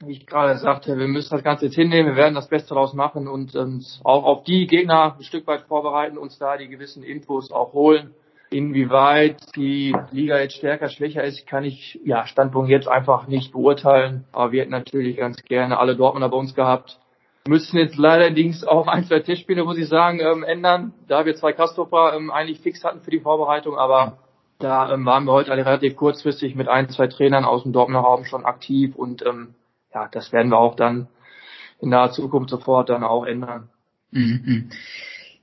wie 0.00 0.12
ich 0.12 0.26
gerade 0.26 0.56
sagte, 0.58 0.96
wir 0.96 1.08
müssen 1.08 1.34
das 1.34 1.42
Ganze 1.42 1.66
jetzt 1.66 1.74
hinnehmen, 1.74 2.10
wir 2.10 2.16
werden 2.16 2.36
das 2.36 2.48
Beste 2.48 2.68
daraus 2.68 2.94
machen 2.94 3.26
und 3.26 3.56
uns 3.56 4.00
auch 4.04 4.22
auf 4.22 4.44
die 4.44 4.68
Gegner 4.68 5.16
ein 5.18 5.24
Stück 5.24 5.46
weit 5.48 5.62
vorbereiten, 5.62 6.16
uns 6.16 6.38
da 6.38 6.56
die 6.56 6.68
gewissen 6.68 7.02
Infos 7.02 7.50
auch 7.50 7.72
holen. 7.72 8.14
Inwieweit 8.50 9.36
die 9.56 9.94
Liga 10.10 10.38
jetzt 10.38 10.56
stärker, 10.56 10.88
schwächer 10.88 11.22
ist, 11.22 11.46
kann 11.46 11.64
ich, 11.64 12.00
ja, 12.04 12.26
Standpunkt 12.26 12.70
jetzt 12.70 12.88
einfach 12.88 13.26
nicht 13.26 13.52
beurteilen. 13.52 14.24
Aber 14.32 14.52
wir 14.52 14.62
hätten 14.62 14.70
natürlich 14.70 15.16
ganz 15.18 15.42
gerne 15.42 15.78
alle 15.78 15.96
Dortmunder 15.96 16.30
bei 16.30 16.36
uns 16.36 16.54
gehabt. 16.54 16.98
Müssen 17.46 17.78
jetzt 17.78 17.96
leider 17.96 18.30
auch 18.66 18.86
ein, 18.86 19.04
zwei 19.04 19.20
Testspiele, 19.20 19.64
muss 19.64 19.78
ich 19.78 19.88
sagen, 19.88 20.20
ähm, 20.20 20.42
ändern, 20.42 20.92
da 21.08 21.24
wir 21.24 21.34
zwei 21.34 21.52
Kastopper 21.52 22.14
ähm, 22.14 22.30
eigentlich 22.30 22.60
fix 22.60 22.84
hatten 22.84 23.00
für 23.00 23.10
die 23.10 23.20
Vorbereitung, 23.20 23.76
aber 23.76 24.18
da 24.58 24.92
ähm, 24.92 25.06
waren 25.06 25.24
wir 25.24 25.32
heute 25.32 25.52
alle 25.52 25.64
relativ 25.64 25.96
kurzfristig 25.96 26.54
mit 26.54 26.68
ein, 26.68 26.90
zwei 26.90 27.06
Trainern 27.06 27.44
aus 27.44 27.62
dem 27.62 27.72
Dortmunder 27.72 28.06
Raum 28.06 28.24
schon 28.24 28.44
aktiv 28.44 28.94
und 28.96 29.24
ähm, 29.24 29.54
ja, 29.94 30.08
das 30.10 30.32
werden 30.32 30.50
wir 30.50 30.58
auch 30.58 30.76
dann 30.76 31.08
in 31.80 31.90
naher 31.90 32.10
Zukunft 32.10 32.50
sofort 32.50 32.88
dann 32.88 33.04
auch 33.04 33.24
ändern. 33.24 33.68
Mhm. 34.10 34.70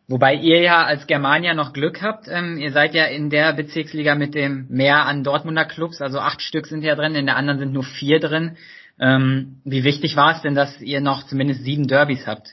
Wobei 0.08 0.36
ihr 0.36 0.62
ja 0.62 0.84
als 0.84 1.08
Germania 1.08 1.56
noch 1.56 1.74
Glück 1.74 2.04
habt. 2.04 2.28
Ähm, 2.28 2.58
ihr 2.58 2.72
seid 2.72 2.94
ja 2.94 3.06
in 3.06 3.32
der 3.32 3.54
Bezirksliga 3.54 4.14
mit 4.14 4.36
dem 4.36 4.68
mehr 4.70 5.06
an 5.06 5.24
Dortmunder 5.24 5.66
Clubs, 5.66 6.00
also 6.00 6.20
acht 6.20 6.42
Stück 6.42 6.68
sind 6.68 6.84
ja 6.84 6.96
drin, 6.96 7.16
in 7.16 7.26
der 7.26 7.38
anderen 7.38 7.60
sind 7.60 7.74
nur 7.74 7.84
vier 7.84 8.20
drin. 8.20 8.58
Ähm, 9.00 9.62
wie 9.66 9.84
wichtig 9.84 10.16
war 10.16 10.36
es 10.36 10.42
denn, 10.42 10.54
dass 10.54 10.80
ihr 10.80 11.02
noch 11.02 11.24
zumindest 11.24 11.64
sieben 11.64 11.88
Derbys 11.88 12.28
habt? 12.28 12.50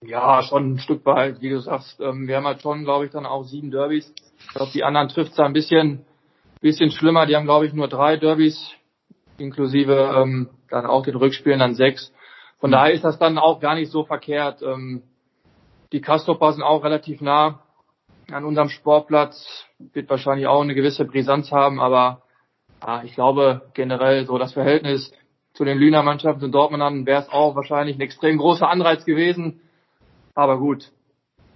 Ja, 0.00 0.42
schon 0.42 0.72
ein 0.72 0.78
Stück 0.78 1.04
weit, 1.06 1.40
wie 1.40 1.50
du 1.50 1.60
sagst. 1.60 2.00
Ähm, 2.00 2.26
wir 2.26 2.36
haben 2.36 2.46
halt 2.46 2.62
schon, 2.62 2.84
glaube 2.84 3.04
ich, 3.04 3.12
dann 3.12 3.26
auch 3.26 3.44
sieben 3.44 3.70
Derbys. 3.70 4.12
Ich 4.40 4.54
glaube, 4.54 4.72
die 4.72 4.82
anderen 4.82 5.08
trifft 5.08 5.32
es 5.32 5.38
ein 5.38 5.52
bisschen, 5.52 6.04
bisschen 6.60 6.90
schlimmer. 6.90 7.26
Die 7.26 7.36
haben, 7.36 7.44
glaube 7.44 7.66
ich, 7.66 7.72
nur 7.72 7.86
drei 7.86 8.16
Derbys, 8.16 8.72
inklusive 9.38 10.12
ähm, 10.16 10.48
dann 10.70 10.86
auch 10.86 11.04
den 11.04 11.14
Rückspielen, 11.14 11.60
dann 11.60 11.74
sechs. 11.74 12.12
Von 12.58 12.70
mhm. 12.70 12.72
daher 12.72 12.94
ist 12.94 13.04
das 13.04 13.18
dann 13.18 13.38
auch 13.38 13.60
gar 13.60 13.76
nicht 13.76 13.92
so 13.92 14.04
verkehrt. 14.04 14.62
Ähm, 14.62 15.02
die 15.92 16.00
Kastropper 16.00 16.52
sind 16.52 16.62
auch 16.62 16.82
relativ 16.84 17.20
nah 17.20 17.60
an 18.30 18.44
unserem 18.44 18.68
Sportplatz, 18.68 19.66
wird 19.78 20.08
wahrscheinlich 20.08 20.46
auch 20.46 20.62
eine 20.62 20.74
gewisse 20.74 21.04
Brisanz 21.04 21.52
haben, 21.52 21.80
aber 21.80 22.22
ja, 22.84 23.02
ich 23.04 23.14
glaube 23.14 23.70
generell 23.74 24.26
so 24.26 24.38
das 24.38 24.54
Verhältnis 24.54 25.12
zu 25.52 25.64
den 25.64 25.78
Lüner 25.78 26.02
Mannschaften 26.02 26.46
in 26.46 26.52
Dortmund 26.52 27.06
wäre 27.06 27.22
es 27.22 27.28
auch 27.28 27.54
wahrscheinlich 27.54 27.96
ein 27.96 28.00
extrem 28.00 28.38
großer 28.38 28.68
Anreiz 28.68 29.04
gewesen. 29.04 29.60
Aber 30.34 30.58
gut, 30.58 30.90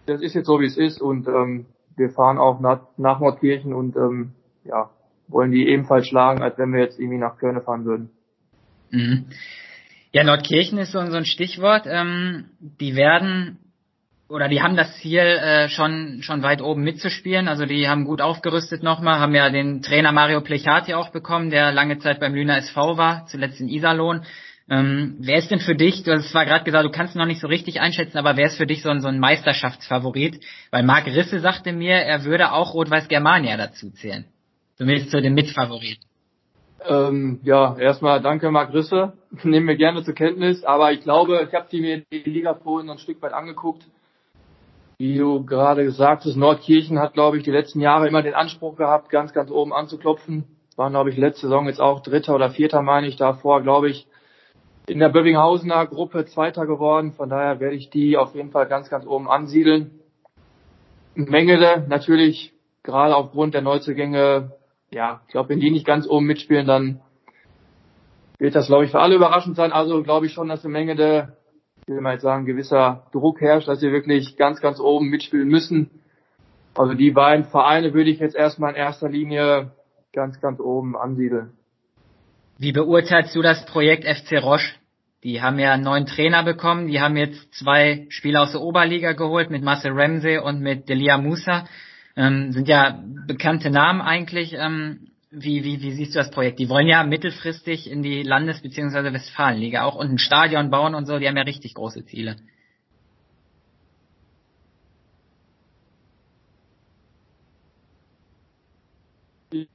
das 0.04 0.20
ist 0.20 0.34
jetzt 0.34 0.46
so 0.46 0.60
wie 0.60 0.66
es 0.66 0.76
ist 0.76 1.00
und 1.00 1.26
ähm, 1.28 1.66
wir 1.96 2.10
fahren 2.10 2.38
auch 2.38 2.60
nach, 2.60 2.82
nach 2.98 3.20
Nordkirchen 3.20 3.72
und 3.72 3.96
ähm, 3.96 4.32
ja, 4.64 4.90
wollen 5.28 5.50
die 5.50 5.66
ebenfalls 5.66 6.06
schlagen, 6.06 6.42
als 6.42 6.58
wenn 6.58 6.72
wir 6.72 6.80
jetzt 6.80 6.98
irgendwie 6.98 7.18
nach 7.18 7.38
Köln 7.38 7.60
fahren 7.62 7.86
würden. 7.86 8.10
Mhm. 8.90 9.26
Ja, 10.12 10.24
Nordkirchen 10.24 10.78
ist 10.78 10.92
so 10.92 10.98
ein 10.98 11.24
Stichwort. 11.24 11.86
Ähm, 11.86 12.50
die 12.60 12.96
werden 12.96 13.58
oder 14.28 14.48
die 14.48 14.60
haben 14.60 14.76
das 14.76 14.92
Ziel, 14.98 15.20
äh, 15.20 15.68
schon, 15.68 16.18
schon 16.22 16.42
weit 16.42 16.60
oben 16.60 16.82
mitzuspielen. 16.82 17.46
Also 17.46 17.64
die 17.64 17.88
haben 17.88 18.04
gut 18.04 18.20
aufgerüstet 18.20 18.82
nochmal, 18.82 19.20
haben 19.20 19.34
ja 19.34 19.50
den 19.50 19.82
Trainer 19.82 20.12
Mario 20.12 20.40
Plechati 20.40 20.94
auch 20.94 21.10
bekommen, 21.10 21.50
der 21.50 21.72
lange 21.72 21.98
Zeit 21.98 22.18
beim 22.18 22.34
Lüner 22.34 22.56
SV 22.56 22.96
war, 22.96 23.26
zuletzt 23.26 23.60
in 23.60 23.68
Iserlohn. 23.68 24.22
Ähm, 24.68 25.14
wer 25.20 25.38
ist 25.38 25.52
denn 25.52 25.60
für 25.60 25.76
dich, 25.76 26.02
du 26.02 26.12
hast 26.12 26.30
zwar 26.30 26.44
gerade 26.44 26.64
gesagt, 26.64 26.84
du 26.84 26.90
kannst 26.90 27.14
noch 27.14 27.26
nicht 27.26 27.40
so 27.40 27.46
richtig 27.46 27.80
einschätzen, 27.80 28.18
aber 28.18 28.36
wer 28.36 28.46
ist 28.46 28.56
für 28.56 28.66
dich 28.66 28.82
so 28.82 28.90
ein, 28.90 29.00
so 29.00 29.06
ein 29.06 29.20
Meisterschaftsfavorit? 29.20 30.44
Weil 30.72 30.82
Marc 30.82 31.06
Risse 31.06 31.38
sagte 31.38 31.72
mir, 31.72 31.94
er 31.94 32.24
würde 32.24 32.50
auch 32.50 32.74
Rot-Weiß 32.74 33.06
Germania 33.06 33.56
dazu 33.56 33.92
zählen. 33.92 34.24
Zumindest 34.74 35.12
zu 35.12 35.22
den 35.22 35.34
Mitfavoriten. 35.34 36.02
Ähm, 36.88 37.38
ja, 37.44 37.76
erstmal 37.78 38.20
danke 38.20 38.50
Marc 38.50 38.74
Risse, 38.74 39.12
nehmen 39.44 39.68
wir 39.68 39.76
gerne 39.76 40.02
zur 40.02 40.14
Kenntnis, 40.14 40.64
aber 40.64 40.90
ich 40.90 41.02
glaube, 41.02 41.46
ich 41.48 41.54
habe 41.54 41.68
die 41.70 41.80
mir 41.80 42.02
die 42.10 42.28
Liga 42.28 42.54
vorhin 42.54 42.90
ein 42.90 42.98
Stück 42.98 43.22
weit 43.22 43.32
angeguckt 43.32 43.84
wie 44.98 45.18
du 45.18 45.44
gerade 45.44 45.84
gesagt 45.84 46.24
hast, 46.24 46.36
Nordkirchen 46.36 46.98
hat, 46.98 47.12
glaube 47.12 47.36
ich, 47.36 47.44
die 47.44 47.50
letzten 47.50 47.80
Jahre 47.80 48.08
immer 48.08 48.22
den 48.22 48.34
Anspruch 48.34 48.76
gehabt, 48.76 49.10
ganz, 49.10 49.32
ganz 49.32 49.50
oben 49.50 49.72
anzuklopfen. 49.72 50.44
Waren, 50.76 50.92
glaube 50.92 51.10
ich, 51.10 51.16
letzte 51.16 51.42
Saison 51.42 51.66
jetzt 51.66 51.80
auch 51.80 52.00
Dritter 52.00 52.34
oder 52.34 52.50
Vierter, 52.50 52.82
meine 52.82 53.06
ich, 53.06 53.16
davor, 53.16 53.62
glaube 53.62 53.90
ich, 53.90 54.06
in 54.86 54.98
der 54.98 55.08
Böbinghausener 55.08 55.86
Gruppe 55.86 56.26
Zweiter 56.26 56.66
geworden. 56.66 57.12
Von 57.12 57.28
daher 57.28 57.60
werde 57.60 57.76
ich 57.76 57.90
die 57.90 58.16
auf 58.16 58.34
jeden 58.34 58.50
Fall 58.50 58.66
ganz, 58.66 58.88
ganz 58.88 59.06
oben 59.06 59.28
ansiedeln. 59.28 60.00
Mengele 61.14 61.86
natürlich, 61.88 62.52
gerade 62.82 63.16
aufgrund 63.16 63.54
der 63.54 63.62
Neuzugänge, 63.62 64.52
ja, 64.90 65.20
ich 65.26 65.32
glaube, 65.32 65.50
wenn 65.50 65.60
die 65.60 65.70
nicht 65.70 65.86
ganz 65.86 66.06
oben 66.06 66.26
mitspielen, 66.26 66.66
dann 66.66 67.00
wird 68.38 68.54
das, 68.54 68.66
glaube 68.66 68.84
ich, 68.84 68.90
für 68.90 69.00
alle 69.00 69.16
überraschend 69.16 69.56
sein. 69.56 69.72
Also 69.72 70.02
glaube 70.02 70.26
ich 70.26 70.32
schon, 70.32 70.48
dass 70.48 70.64
eine 70.64 70.72
Menge 70.72 70.94
der 70.94 71.36
ich 71.88 71.94
will 71.94 72.00
mal 72.00 72.14
jetzt 72.14 72.22
sagen, 72.22 72.46
gewisser 72.46 73.06
Druck 73.12 73.40
herrscht, 73.40 73.68
dass 73.68 73.78
sie 73.78 73.92
wirklich 73.92 74.36
ganz, 74.36 74.60
ganz 74.60 74.80
oben 74.80 75.06
mitspielen 75.08 75.46
müssen. 75.46 75.88
Also 76.74 76.94
die 76.94 77.12
beiden 77.12 77.44
Vereine 77.44 77.94
würde 77.94 78.10
ich 78.10 78.18
jetzt 78.18 78.34
erstmal 78.34 78.70
in 78.70 78.76
erster 78.76 79.08
Linie 79.08 79.70
ganz, 80.12 80.40
ganz 80.40 80.58
oben 80.58 80.96
ansiedeln. 80.96 81.52
Wie 82.58 82.72
beurteilst 82.72 83.36
du 83.36 83.40
das 83.40 83.64
Projekt 83.66 84.04
FC 84.04 84.42
Roche? 84.42 84.74
Die 85.22 85.40
haben 85.40 85.60
ja 85.60 85.74
einen 85.74 85.84
neuen 85.84 86.06
Trainer 86.06 86.42
bekommen, 86.42 86.88
die 86.88 87.00
haben 87.00 87.16
jetzt 87.16 87.54
zwei 87.54 88.06
Spieler 88.08 88.42
aus 88.42 88.52
der 88.52 88.62
Oberliga 88.62 89.12
geholt 89.12 89.50
mit 89.50 89.62
Marcel 89.62 89.92
Ramsey 89.92 90.38
und 90.38 90.60
mit 90.60 90.88
Delia 90.88 91.18
Musa. 91.18 91.66
Ähm, 92.16 92.50
sind 92.50 92.66
ja 92.66 93.00
bekannte 93.28 93.70
Namen 93.70 94.00
eigentlich. 94.00 94.56
Ähm, 94.58 95.12
wie, 95.30 95.64
wie, 95.64 95.82
wie 95.82 95.92
siehst 95.92 96.14
du 96.14 96.18
das 96.18 96.30
Projekt? 96.30 96.58
Die 96.58 96.68
wollen 96.68 96.86
ja 96.86 97.02
mittelfristig 97.02 97.90
in 97.90 98.02
die 98.02 98.22
Landes- 98.22 98.62
bzw. 98.62 99.12
Westfalenliga 99.12 99.84
auch 99.84 99.96
und 99.96 100.10
ein 100.10 100.18
Stadion 100.18 100.70
bauen 100.70 100.94
und 100.94 101.06
so, 101.06 101.18
die 101.18 101.28
haben 101.28 101.36
ja 101.36 101.42
richtig 101.42 101.74
große 101.74 102.04
Ziele. 102.06 102.36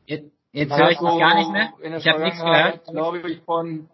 Jetzt, 0.05 0.31
jetzt 0.51 0.77
höre 0.77 0.91
ich 0.91 1.00
dich 1.00 1.20
gar 1.20 1.36
nicht 1.36 1.51
mehr. 1.51 1.98
Ich 1.98 2.08
habe 2.08 2.24
nichts 2.24 2.39
gehört. 2.39 2.86
Glaube 2.86 3.31
ich 3.31 3.41
von 3.41 3.89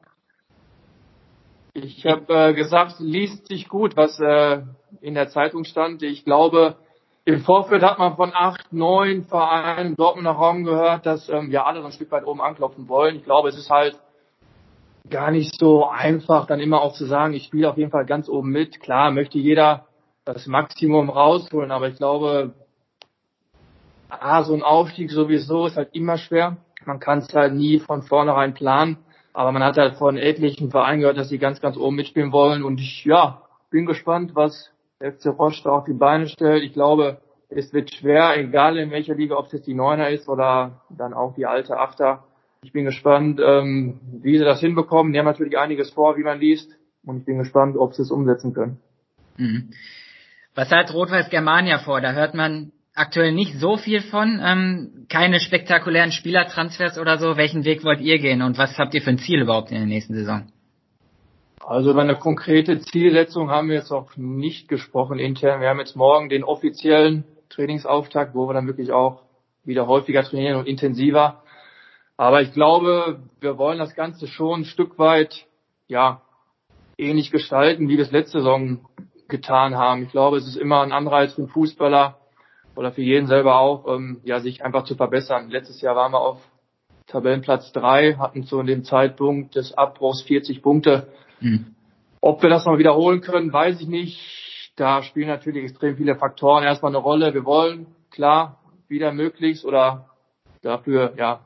ich 1.74 2.06
habe 2.08 2.34
äh, 2.34 2.54
gesagt, 2.56 2.96
liest 3.00 3.48
sich 3.48 3.70
gut, 3.70 3.96
was 3.96 4.20
äh, 4.20 4.64
in 5.00 5.14
der 5.14 5.30
Zeitung 5.30 5.64
stand. 5.64 6.02
Ich 6.02 6.26
glaube, 6.26 6.78
im 7.28 7.42
Vorfeld 7.42 7.84
hat 7.84 8.00
man 8.00 8.16
von 8.16 8.32
acht, 8.34 8.72
neun 8.72 9.26
Vereinen 9.26 9.98
Dortmunder 9.98 10.32
Raum 10.32 10.64
gehört, 10.64 11.06
dass 11.06 11.28
ähm, 11.28 11.52
ja 11.52 11.66
alle 11.66 11.82
so 11.82 11.88
ein 11.88 11.92
Stück 11.92 12.10
weit 12.10 12.26
oben 12.26 12.40
anklopfen 12.40 12.88
wollen. 12.88 13.18
Ich 13.18 13.26
glaube, 13.26 13.50
es 13.50 13.58
ist 13.58 13.70
halt 13.70 14.00
gar 15.10 15.30
nicht 15.30 15.60
so 15.60 15.86
einfach, 15.86 16.48
dann 16.48 16.62
immer 16.62 16.82
auch 16.82 16.94
zu 16.94 17.04
sagen, 17.04 17.34
ich 17.34 17.44
spiele 17.44 17.70
auf 17.70 17.78
jeden 17.78 17.92
Fall 17.92 18.06
ganz 18.06 18.30
oben 18.30 18.52
mit. 18.52 18.80
Klar, 18.80 19.12
möchte 19.12 19.40
jeder 19.40 19.88
das 20.24 20.48
Maximum 20.48 21.10
rausholen, 21.10 21.72
aber 21.72 21.90
ich 21.90 21.98
glaube, 21.98 22.54
ah, 24.08 24.44
so 24.44 24.54
ein 24.54 24.64
Aufstieg 24.64 25.12
sowieso 25.12 25.66
ist 25.66 25.76
halt 25.76 25.94
immer 25.94 26.18
schwer. 26.18 26.56
Man 26.86 27.02
kann 27.02 27.20
es 27.20 27.34
halt 27.34 27.54
nie 27.54 27.80
von 27.80 28.04
vornherein 28.04 28.54
planen. 28.54 29.00
Aber 29.34 29.52
man 29.52 29.66
hat 29.66 29.76
halt 29.76 29.98
von 29.98 30.16
etlichen 30.16 30.72
Vereinen 30.72 31.02
gehört, 31.02 31.18
dass 31.18 31.28
sie 31.28 31.40
ganz, 31.40 31.60
ganz 31.60 31.76
oben 31.76 31.98
mitspielen 31.98 32.32
wollen. 32.32 32.64
Und 32.64 32.80
ich, 32.80 33.04
ja, 33.04 33.42
bin 33.70 33.86
gespannt, 33.86 34.32
was 34.34 34.72
FC 35.00 35.28
Roche 35.28 35.72
auf 35.72 35.86
die 35.86 35.94
Beine 35.94 36.28
stellt. 36.28 36.64
Ich 36.64 36.74
glaube, 36.74 37.22
es 37.50 37.74
wird 37.74 37.94
schwer, 37.94 38.38
egal 38.38 38.78
in 38.78 38.92
welcher 38.92 39.16
Liga, 39.16 39.36
ob 39.36 39.48
es 39.48 39.54
jetzt 39.54 39.68
die 39.68 39.74
Neuner 39.74 40.10
ist 40.10 40.28
oder 40.28 40.82
dann 40.90 41.14
auch 41.14 41.36
die 41.36 41.46
alte 41.46 41.78
Achter. 41.78 42.24
Ich 42.62 42.74
bin 42.74 42.86
gespannt, 42.86 43.40
ähm, 43.44 44.00
wie 44.22 44.38
sie 44.38 44.44
das 44.44 44.60
hinbekommen. 44.60 45.14
Die 45.14 45.20
haben 45.20 45.26
natürlich 45.26 45.58
einiges 45.58 45.92
vor, 45.92 46.18
wie 46.18 46.24
man 46.24 46.40
liest. 46.40 46.72
Und 47.06 47.20
ich 47.20 47.26
bin 47.26 47.38
gespannt, 47.38 47.78
ob 47.78 47.94
sie 47.94 48.02
es 48.02 48.12
umsetzen 48.12 48.54
können. 48.54 48.80
Mhm. 49.38 49.70
Was 50.56 50.72
hat 50.72 50.94
Rot-Weiß 50.94 51.30
Germania 51.30 51.80
vor? 51.80 52.02
Da 52.02 52.14
hört 52.14 52.34
man 52.34 52.72
aktuell 52.96 53.32
nicht 53.32 53.54
so 53.60 53.78
viel 53.78 54.02
von. 54.02 54.42
Ähm, 54.44 55.06
keine 55.08 55.40
spektakulären 55.40 56.12
Spielertransfers 56.12 56.98
oder 56.98 57.20
so. 57.20 57.38
Welchen 57.38 57.64
Weg 57.64 57.84
wollt 57.84 58.02
ihr 58.02 58.18
gehen 58.20 58.42
und 58.42 58.58
was 58.58 58.78
habt 58.78 58.96
ihr 58.96 59.02
für 59.02 59.12
ein 59.12 59.20
Ziel 59.20 59.42
überhaupt 59.42 59.70
in 59.70 59.78
der 59.78 59.86
nächsten 59.86 60.16
Saison? 60.16 60.48
Also 61.68 61.92
über 61.92 62.00
eine 62.00 62.16
konkrete 62.16 62.80
Zielsetzung 62.80 63.50
haben 63.50 63.68
wir 63.68 63.76
jetzt 63.76 63.92
noch 63.92 64.16
nicht 64.16 64.70
gesprochen 64.70 65.20
intern. 65.20 65.60
Wir 65.60 65.68
haben 65.68 65.80
jetzt 65.80 65.98
morgen 65.98 66.30
den 66.30 66.46
offiziellen 66.46 67.26
Trainingsauftakt, 67.50 68.34
wo 68.34 68.48
wir 68.48 68.54
dann 68.54 68.68
wirklich 68.68 68.94
auch 68.94 69.24
wieder 69.66 69.86
häufiger 69.86 70.24
trainieren 70.24 70.56
und 70.56 70.66
intensiver. 70.66 71.44
Aber 72.16 72.42
ich 72.42 72.54
glaube, 72.54 73.20
wir 73.42 73.58
wollen 73.58 73.80
das 73.80 73.96
Ganze 73.96 74.28
schon 74.28 74.62
ein 74.62 74.64
Stück 74.64 74.98
weit, 74.98 75.46
ja, 75.90 76.22
ähnlich 76.98 77.32
gestalten, 77.32 77.90
wie 77.90 77.98
wir 77.98 78.06
es 78.06 78.12
letzte 78.12 78.38
Saison 78.38 78.80
getan 79.28 79.76
haben. 79.76 80.04
Ich 80.04 80.12
glaube, 80.12 80.38
es 80.38 80.48
ist 80.48 80.56
immer 80.56 80.84
ein 80.84 80.94
Anreiz 80.94 81.34
für 81.34 81.42
den 81.42 81.50
Fußballer 81.50 82.18
oder 82.78 82.94
für 82.94 83.02
jeden 83.02 83.28
selber 83.28 83.60
auch, 83.60 83.94
ähm, 83.94 84.22
ja, 84.24 84.40
sich 84.40 84.64
einfach 84.64 84.86
zu 84.86 84.96
verbessern. 84.96 85.50
Letztes 85.50 85.82
Jahr 85.82 85.98
waren 85.98 86.14
wir 86.14 86.22
auf 86.22 86.40
Tabellenplatz 87.08 87.74
drei, 87.74 88.14
hatten 88.14 88.44
zu 88.44 88.64
dem 88.64 88.86
Zeitpunkt 88.86 89.56
des 89.56 89.78
Abbruchs 89.78 90.22
40 90.22 90.62
Punkte. 90.62 91.10
Mhm. 91.40 91.76
Ob 92.22 92.42
wir 92.42 92.50
das 92.50 92.66
noch 92.66 92.78
wiederholen 92.78 93.22
können, 93.22 93.54
weiß 93.54 93.82
ich 93.82 93.88
nicht. 93.88 94.72
Da 94.76 95.02
spielen 95.04 95.28
natürlich 95.28 95.64
extrem 95.64 95.98
viele 95.98 96.16
Faktoren 96.16 96.64
erstmal 96.64 96.92
eine 96.92 97.00
Rolle. 97.00 97.34
Wir 97.34 97.46
wollen, 97.46 97.88
klar, 98.12 98.60
wieder 98.88 99.12
möglichst 99.12 99.66
oder 99.66 100.10
dafür, 100.62 101.14
ja, 101.18 101.42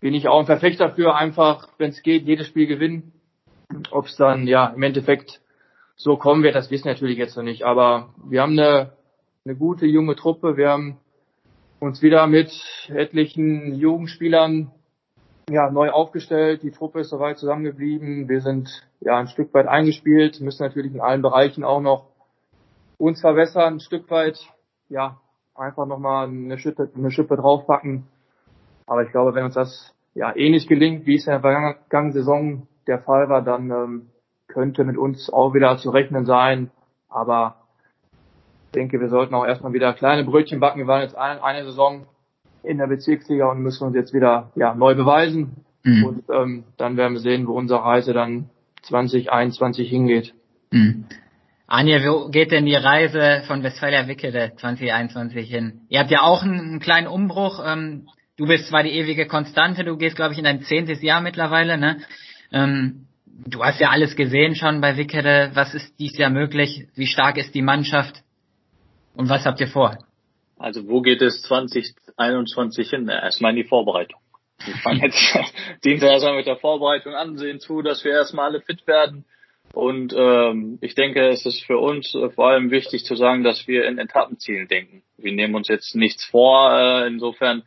bin 0.00 0.14
ich 0.14 0.28
auch 0.28 0.40
ein 0.40 0.46
Verfechter 0.46 0.90
für 0.90 1.14
einfach, 1.14 1.68
wenn 1.78 1.90
es 1.90 2.02
geht, 2.02 2.26
jedes 2.26 2.46
Spiel 2.46 2.66
gewinnen. 2.66 3.12
Ob 3.90 4.06
es 4.06 4.16
dann, 4.16 4.46
ja, 4.46 4.66
im 4.68 4.82
Endeffekt 4.82 5.40
so 5.96 6.16
kommen 6.16 6.42
wird, 6.42 6.54
das 6.54 6.70
wissen 6.70 6.84
wir 6.84 6.92
natürlich 6.92 7.18
jetzt 7.18 7.36
noch 7.36 7.42
nicht. 7.42 7.64
Aber 7.64 8.14
wir 8.24 8.42
haben 8.42 8.58
eine, 8.58 8.92
eine 9.44 9.56
gute 9.56 9.86
junge 9.86 10.14
Truppe. 10.14 10.56
Wir 10.56 10.70
haben 10.70 10.98
uns 11.80 12.02
wieder 12.02 12.26
mit 12.26 12.50
etlichen 12.88 13.74
Jugendspielern 13.74 14.70
ja, 15.48 15.70
neu 15.70 15.90
aufgestellt, 15.90 16.62
die 16.64 16.72
Truppe 16.72 17.00
ist 17.00 17.10
soweit 17.10 17.38
zusammengeblieben, 17.38 18.28
wir 18.28 18.40
sind 18.40 18.68
ja 19.00 19.16
ein 19.16 19.28
Stück 19.28 19.54
weit 19.54 19.68
eingespielt, 19.68 20.40
müssen 20.40 20.64
natürlich 20.64 20.92
in 20.92 21.00
allen 21.00 21.22
Bereichen 21.22 21.62
auch 21.62 21.80
noch 21.80 22.08
uns 22.98 23.20
verbessern, 23.20 23.74
ein 23.74 23.80
Stück 23.80 24.10
weit, 24.10 24.38
ja, 24.88 25.20
einfach 25.54 25.86
nochmal 25.86 26.26
eine 26.26 26.58
Schippe, 26.58 26.90
eine 26.96 27.12
Schippe 27.12 27.36
draufpacken. 27.36 28.08
Aber 28.86 29.04
ich 29.04 29.12
glaube, 29.12 29.34
wenn 29.34 29.44
uns 29.44 29.54
das 29.54 29.94
ja 30.14 30.34
ähnlich 30.34 30.66
gelingt, 30.66 31.06
wie 31.06 31.14
es 31.14 31.26
in 31.26 31.32
der 31.32 31.40
vergangenen 31.40 32.12
Saison 32.12 32.66
der 32.88 32.98
Fall 32.98 33.28
war, 33.28 33.42
dann 33.42 33.70
ähm, 33.70 34.10
könnte 34.48 34.84
mit 34.84 34.96
uns 34.96 35.30
auch 35.32 35.54
wieder 35.54 35.76
zu 35.76 35.90
rechnen 35.90 36.24
sein. 36.26 36.70
Aber 37.08 37.56
ich 38.66 38.72
denke, 38.72 39.00
wir 39.00 39.08
sollten 39.08 39.34
auch 39.34 39.46
erstmal 39.46 39.72
wieder 39.72 39.92
kleine 39.92 40.24
Brötchen 40.24 40.58
backen. 40.58 40.80
Wir 40.80 40.86
waren 40.86 41.02
jetzt 41.02 41.16
eine, 41.16 41.42
eine 41.42 41.64
Saison 41.64 42.06
in 42.66 42.78
der 42.78 42.86
Bezirksliga 42.86 43.50
und 43.50 43.60
müssen 43.60 43.84
uns 43.84 43.94
jetzt 43.94 44.12
wieder 44.12 44.50
ja, 44.56 44.74
neu 44.74 44.94
beweisen. 44.94 45.64
Mhm. 45.82 46.04
Und 46.04 46.24
ähm, 46.30 46.64
dann 46.76 46.96
werden 46.96 47.14
wir 47.14 47.20
sehen, 47.20 47.46
wo 47.46 47.52
unsere 47.52 47.82
Reise 47.82 48.12
dann 48.12 48.50
2021 48.82 49.88
hingeht. 49.88 50.34
Mhm. 50.70 51.04
Anja, 51.68 51.98
wo 52.04 52.28
geht 52.28 52.52
denn 52.52 52.64
die 52.64 52.76
Reise 52.76 53.42
von 53.46 53.62
Westfalia 53.62 54.06
Wickede 54.06 54.52
2021 54.56 55.48
hin? 55.48 55.80
Ihr 55.88 56.00
habt 56.00 56.10
ja 56.10 56.22
auch 56.22 56.42
einen, 56.42 56.60
einen 56.60 56.80
kleinen 56.80 57.08
Umbruch. 57.08 57.60
Ähm, 57.64 58.08
du 58.36 58.46
bist 58.46 58.68
zwar 58.68 58.84
die 58.84 58.90
ewige 58.90 59.26
Konstante, 59.26 59.82
du 59.82 59.96
gehst, 59.96 60.16
glaube 60.16 60.32
ich, 60.32 60.38
in 60.38 60.44
dein 60.44 60.62
zehntes 60.62 61.02
Jahr 61.02 61.20
mittlerweile. 61.20 61.76
Ne? 61.76 61.98
Ähm, 62.52 63.06
du 63.26 63.64
hast 63.64 63.80
ja 63.80 63.90
alles 63.90 64.14
gesehen 64.14 64.54
schon 64.54 64.80
bei 64.80 64.96
Wickede. 64.96 65.50
Was 65.54 65.74
ist 65.74 65.98
dies 65.98 66.16
Jahr 66.16 66.30
möglich? 66.30 66.86
Wie 66.94 67.06
stark 67.06 67.36
ist 67.36 67.54
die 67.54 67.62
Mannschaft? 67.62 68.22
Und 69.14 69.28
was 69.28 69.44
habt 69.44 69.60
ihr 69.60 69.68
vor? 69.68 69.98
Also 70.58 70.88
wo 70.88 71.02
geht 71.02 71.22
es 71.22 71.42
2021 71.42 72.90
hin? 72.90 73.08
Erstmal 73.08 73.50
in 73.50 73.56
die 73.56 73.64
Vorbereitung. 73.64 74.20
Wir 74.64 74.74
fangen 74.76 75.02
jetzt 75.02 75.38
Dienstag 75.84 76.10
erstmal 76.10 76.36
mit 76.36 76.46
der 76.46 76.56
Vorbereitung 76.56 77.14
an, 77.14 77.36
sehen 77.36 77.60
zu, 77.60 77.82
dass 77.82 78.04
wir 78.04 78.12
erstmal 78.12 78.50
alle 78.50 78.60
fit 78.60 78.86
werden. 78.86 79.26
Und 79.72 80.14
ähm, 80.16 80.78
ich 80.80 80.94
denke, 80.94 81.28
es 81.28 81.44
ist 81.44 81.62
für 81.64 81.78
uns 81.78 82.14
äh, 82.14 82.30
vor 82.30 82.48
allem 82.48 82.70
wichtig 82.70 83.04
zu 83.04 83.14
sagen, 83.14 83.42
dass 83.42 83.66
wir 83.66 83.86
in 83.86 83.98
Etappenzielen 83.98 84.68
denken. 84.68 85.02
Wir 85.18 85.32
nehmen 85.32 85.54
uns 85.54 85.68
jetzt 85.68 85.94
nichts 85.94 86.24
vor, 86.24 86.72
äh, 86.72 87.06
insofern, 87.06 87.62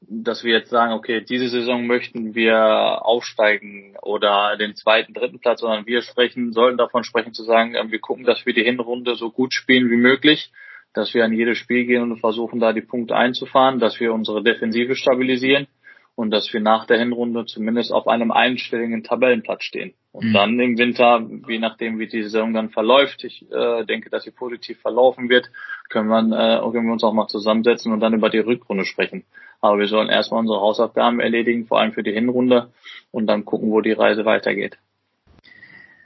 dass 0.00 0.44
wir 0.44 0.52
jetzt 0.52 0.68
sagen, 0.68 0.92
okay, 0.92 1.22
diese 1.22 1.48
Saison 1.48 1.86
möchten 1.86 2.34
wir 2.34 3.06
aufsteigen 3.06 3.96
oder 4.02 4.58
den 4.58 4.74
zweiten, 4.74 5.14
dritten 5.14 5.38
Platz, 5.38 5.60
sondern 5.60 5.86
wir 5.86 6.02
sprechen, 6.02 6.52
sollten 6.52 6.76
davon 6.76 7.04
sprechen 7.04 7.32
zu 7.32 7.44
sagen, 7.44 7.74
äh, 7.74 7.90
wir 7.90 8.00
gucken, 8.00 8.24
dass 8.24 8.44
wir 8.44 8.52
die 8.52 8.64
Hinrunde 8.64 9.14
so 9.14 9.30
gut 9.30 9.54
spielen 9.54 9.90
wie 9.90 9.96
möglich 9.96 10.50
dass 10.94 11.12
wir 11.12 11.24
an 11.24 11.32
jedes 11.32 11.58
Spiel 11.58 11.84
gehen 11.84 12.02
und 12.02 12.18
versuchen, 12.18 12.60
da 12.60 12.72
die 12.72 12.80
Punkte 12.80 13.16
einzufahren, 13.16 13.80
dass 13.80 14.00
wir 14.00 14.14
unsere 14.14 14.42
Defensive 14.42 14.94
stabilisieren 14.94 15.66
und 16.14 16.30
dass 16.30 16.52
wir 16.52 16.60
nach 16.60 16.86
der 16.86 16.98
Hinrunde 16.98 17.44
zumindest 17.44 17.92
auf 17.92 18.06
einem 18.06 18.30
einstelligen 18.30 19.02
Tabellenplatz 19.02 19.64
stehen. 19.64 19.94
Und 20.12 20.28
mhm. 20.28 20.32
dann 20.32 20.60
im 20.60 20.78
Winter, 20.78 21.26
je 21.48 21.58
nachdem 21.58 21.98
wie 21.98 22.06
die 22.06 22.22
Saison 22.22 22.54
dann 22.54 22.70
verläuft, 22.70 23.24
ich 23.24 23.44
äh, 23.50 23.84
denke, 23.84 24.10
dass 24.10 24.22
sie 24.22 24.30
positiv 24.30 24.80
verlaufen 24.80 25.28
wird, 25.28 25.50
können 25.88 26.08
wir, 26.08 26.20
äh, 26.20 26.70
können 26.70 26.86
wir 26.86 26.92
uns 26.92 27.02
auch 27.02 27.12
mal 27.12 27.26
zusammensetzen 27.26 27.92
und 27.92 27.98
dann 27.98 28.14
über 28.14 28.30
die 28.30 28.38
Rückrunde 28.38 28.84
sprechen. 28.84 29.24
Aber 29.60 29.78
wir 29.78 29.88
sollen 29.88 30.08
erstmal 30.08 30.40
unsere 30.40 30.60
Hausaufgaben 30.60 31.18
erledigen, 31.18 31.66
vor 31.66 31.80
allem 31.80 31.92
für 31.92 32.04
die 32.04 32.12
Hinrunde 32.12 32.70
und 33.10 33.26
dann 33.26 33.44
gucken, 33.44 33.72
wo 33.72 33.80
die 33.80 33.92
Reise 33.92 34.24
weitergeht. 34.24 34.78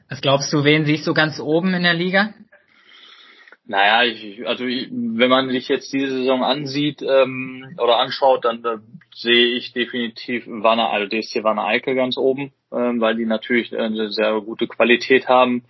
Was 0.09 0.23
glaubst 0.23 0.51
du, 0.55 0.65
wen 0.65 0.87
siehst 0.87 1.07
du 1.07 1.13
ganz 1.13 1.39
oben 1.39 1.75
in 1.75 1.83
der 1.83 1.93
Liga? 1.93 2.33
Naja, 3.69 4.03
ich, 4.03 4.47
also 4.49 4.65
ich, 4.65 4.89
wenn 4.91 5.29
man 5.29 5.51
sich 5.51 5.69
jetzt 5.69 5.93
diese 5.93 6.09
Saison 6.09 6.43
ansieht 6.43 7.03
ähm, 7.03 7.77
oder 7.77 7.99
anschaut, 7.99 8.47
dann 8.47 8.65
äh, 8.65 8.79
sehe 9.15 9.57
ich 9.59 9.75
definitiv 9.75 10.45
Wanne, 10.47 10.89
also 10.89 11.07
DSC 11.07 11.45
Wanne 11.45 11.65
Eickel 11.65 11.95
ganz 11.95 12.17
oben, 12.17 12.51
ähm, 12.73 12.99
weil 13.03 13.15
die 13.15 13.27
natürlich 13.27 13.77
eine 13.77 14.11
sehr 14.11 14.41
gute 14.41 14.69
Qualität 14.69 15.29
haben. 15.29 15.65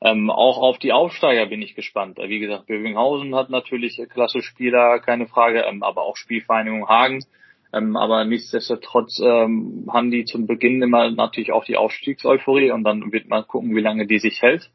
Ähm, 0.00 0.30
auch 0.30 0.58
auf 0.58 0.78
die 0.78 0.92
Aufsteiger 0.92 1.46
bin 1.46 1.60
ich 1.60 1.74
gespannt. 1.74 2.18
Wie 2.18 2.38
gesagt, 2.38 2.66
Bövinghausen 2.66 3.34
hat 3.34 3.50
natürlich 3.50 4.00
klasse 4.08 4.42
Spieler, 4.42 5.00
keine 5.00 5.26
Frage, 5.26 5.62
ähm, 5.62 5.82
aber 5.82 6.02
auch 6.02 6.16
Spielvereinigung 6.16 6.88
Hagen. 6.88 7.24
Ähm, 7.72 7.96
aber 7.96 8.24
nichtsdestotrotz 8.24 9.20
ähm, 9.20 9.90
haben 9.92 10.12
die 10.12 10.24
zum 10.24 10.46
Beginn 10.46 10.80
immer 10.82 11.10
natürlich 11.10 11.50
auch 11.50 11.64
die 11.64 11.76
Aufstiegseuphorie 11.76 12.70
und 12.70 12.84
dann 12.84 13.10
wird 13.10 13.28
man 13.28 13.44
gucken, 13.48 13.74
wie 13.74 13.80
lange 13.80 14.06
die 14.06 14.20
sich 14.20 14.40
hält. 14.40 14.70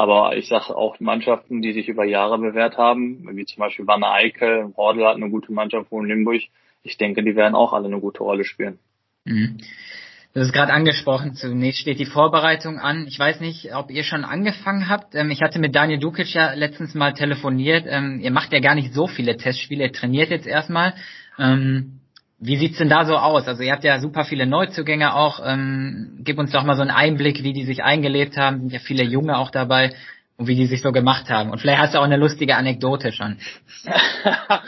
Aber 0.00 0.34
ich 0.34 0.48
sage 0.48 0.74
auch 0.74 0.98
Mannschaften, 0.98 1.60
die 1.60 1.74
sich 1.74 1.86
über 1.86 2.06
Jahre 2.06 2.38
bewährt 2.38 2.78
haben, 2.78 3.36
wie 3.36 3.44
zum 3.44 3.60
Beispiel 3.60 3.86
Wanne 3.86 4.10
Eickel, 4.10 4.72
Hordel 4.74 5.06
hat 5.06 5.16
eine 5.16 5.28
gute 5.28 5.52
Mannschaft, 5.52 5.92
in 5.92 6.06
Limburg, 6.06 6.40
ich 6.82 6.96
denke, 6.96 7.22
die 7.22 7.36
werden 7.36 7.54
auch 7.54 7.74
alle 7.74 7.84
eine 7.84 8.00
gute 8.00 8.22
Rolle 8.22 8.44
spielen. 8.44 8.78
Mhm. 9.26 9.58
Das 10.32 10.46
ist 10.46 10.54
gerade 10.54 10.72
angesprochen. 10.72 11.34
Zunächst 11.34 11.82
steht 11.82 11.98
die 11.98 12.06
Vorbereitung 12.06 12.78
an. 12.78 13.06
Ich 13.08 13.18
weiß 13.18 13.40
nicht, 13.40 13.74
ob 13.74 13.90
ihr 13.90 14.02
schon 14.02 14.24
angefangen 14.24 14.88
habt. 14.88 15.14
Ähm, 15.14 15.30
ich 15.30 15.42
hatte 15.42 15.58
mit 15.58 15.74
Daniel 15.74 15.98
Dukic 15.98 16.32
ja 16.32 16.54
letztens 16.54 16.94
mal 16.94 17.12
telefoniert. 17.12 17.84
Ähm, 17.86 18.20
ihr 18.20 18.30
macht 18.30 18.54
ja 18.54 18.60
gar 18.60 18.74
nicht 18.74 18.94
so 18.94 19.06
viele 19.06 19.36
Testspiele. 19.36 19.84
Ihr 19.84 19.92
trainiert 19.92 20.30
jetzt 20.30 20.46
erstmal. 20.46 20.94
Ähm, 21.38 22.00
wie 22.40 22.56
sieht's 22.56 22.78
denn 22.78 22.88
da 22.88 23.04
so 23.04 23.16
aus? 23.16 23.46
Also 23.46 23.62
ihr 23.62 23.72
habt 23.72 23.84
ja 23.84 24.00
super 24.00 24.24
viele 24.24 24.46
Neuzugänge 24.46 25.14
auch. 25.14 25.40
Ähm, 25.44 26.20
gib 26.20 26.38
uns 26.38 26.52
doch 26.52 26.64
mal 26.64 26.74
so 26.74 26.82
einen 26.82 26.90
Einblick, 26.90 27.42
wie 27.42 27.52
die 27.52 27.64
sich 27.64 27.84
eingelebt 27.84 28.38
haben. 28.38 28.60
Sind 28.60 28.72
ja 28.72 28.78
viele 28.78 29.04
Junge 29.04 29.36
auch 29.36 29.50
dabei 29.50 29.92
und 30.38 30.48
wie 30.48 30.54
die 30.54 30.66
sich 30.66 30.80
so 30.80 30.90
gemacht 30.90 31.28
haben. 31.28 31.50
Und 31.50 31.60
vielleicht 31.60 31.80
hast 31.80 31.94
du 31.94 31.98
auch 31.98 32.04
eine 32.04 32.16
lustige 32.16 32.56
Anekdote 32.56 33.12
schon. 33.12 33.36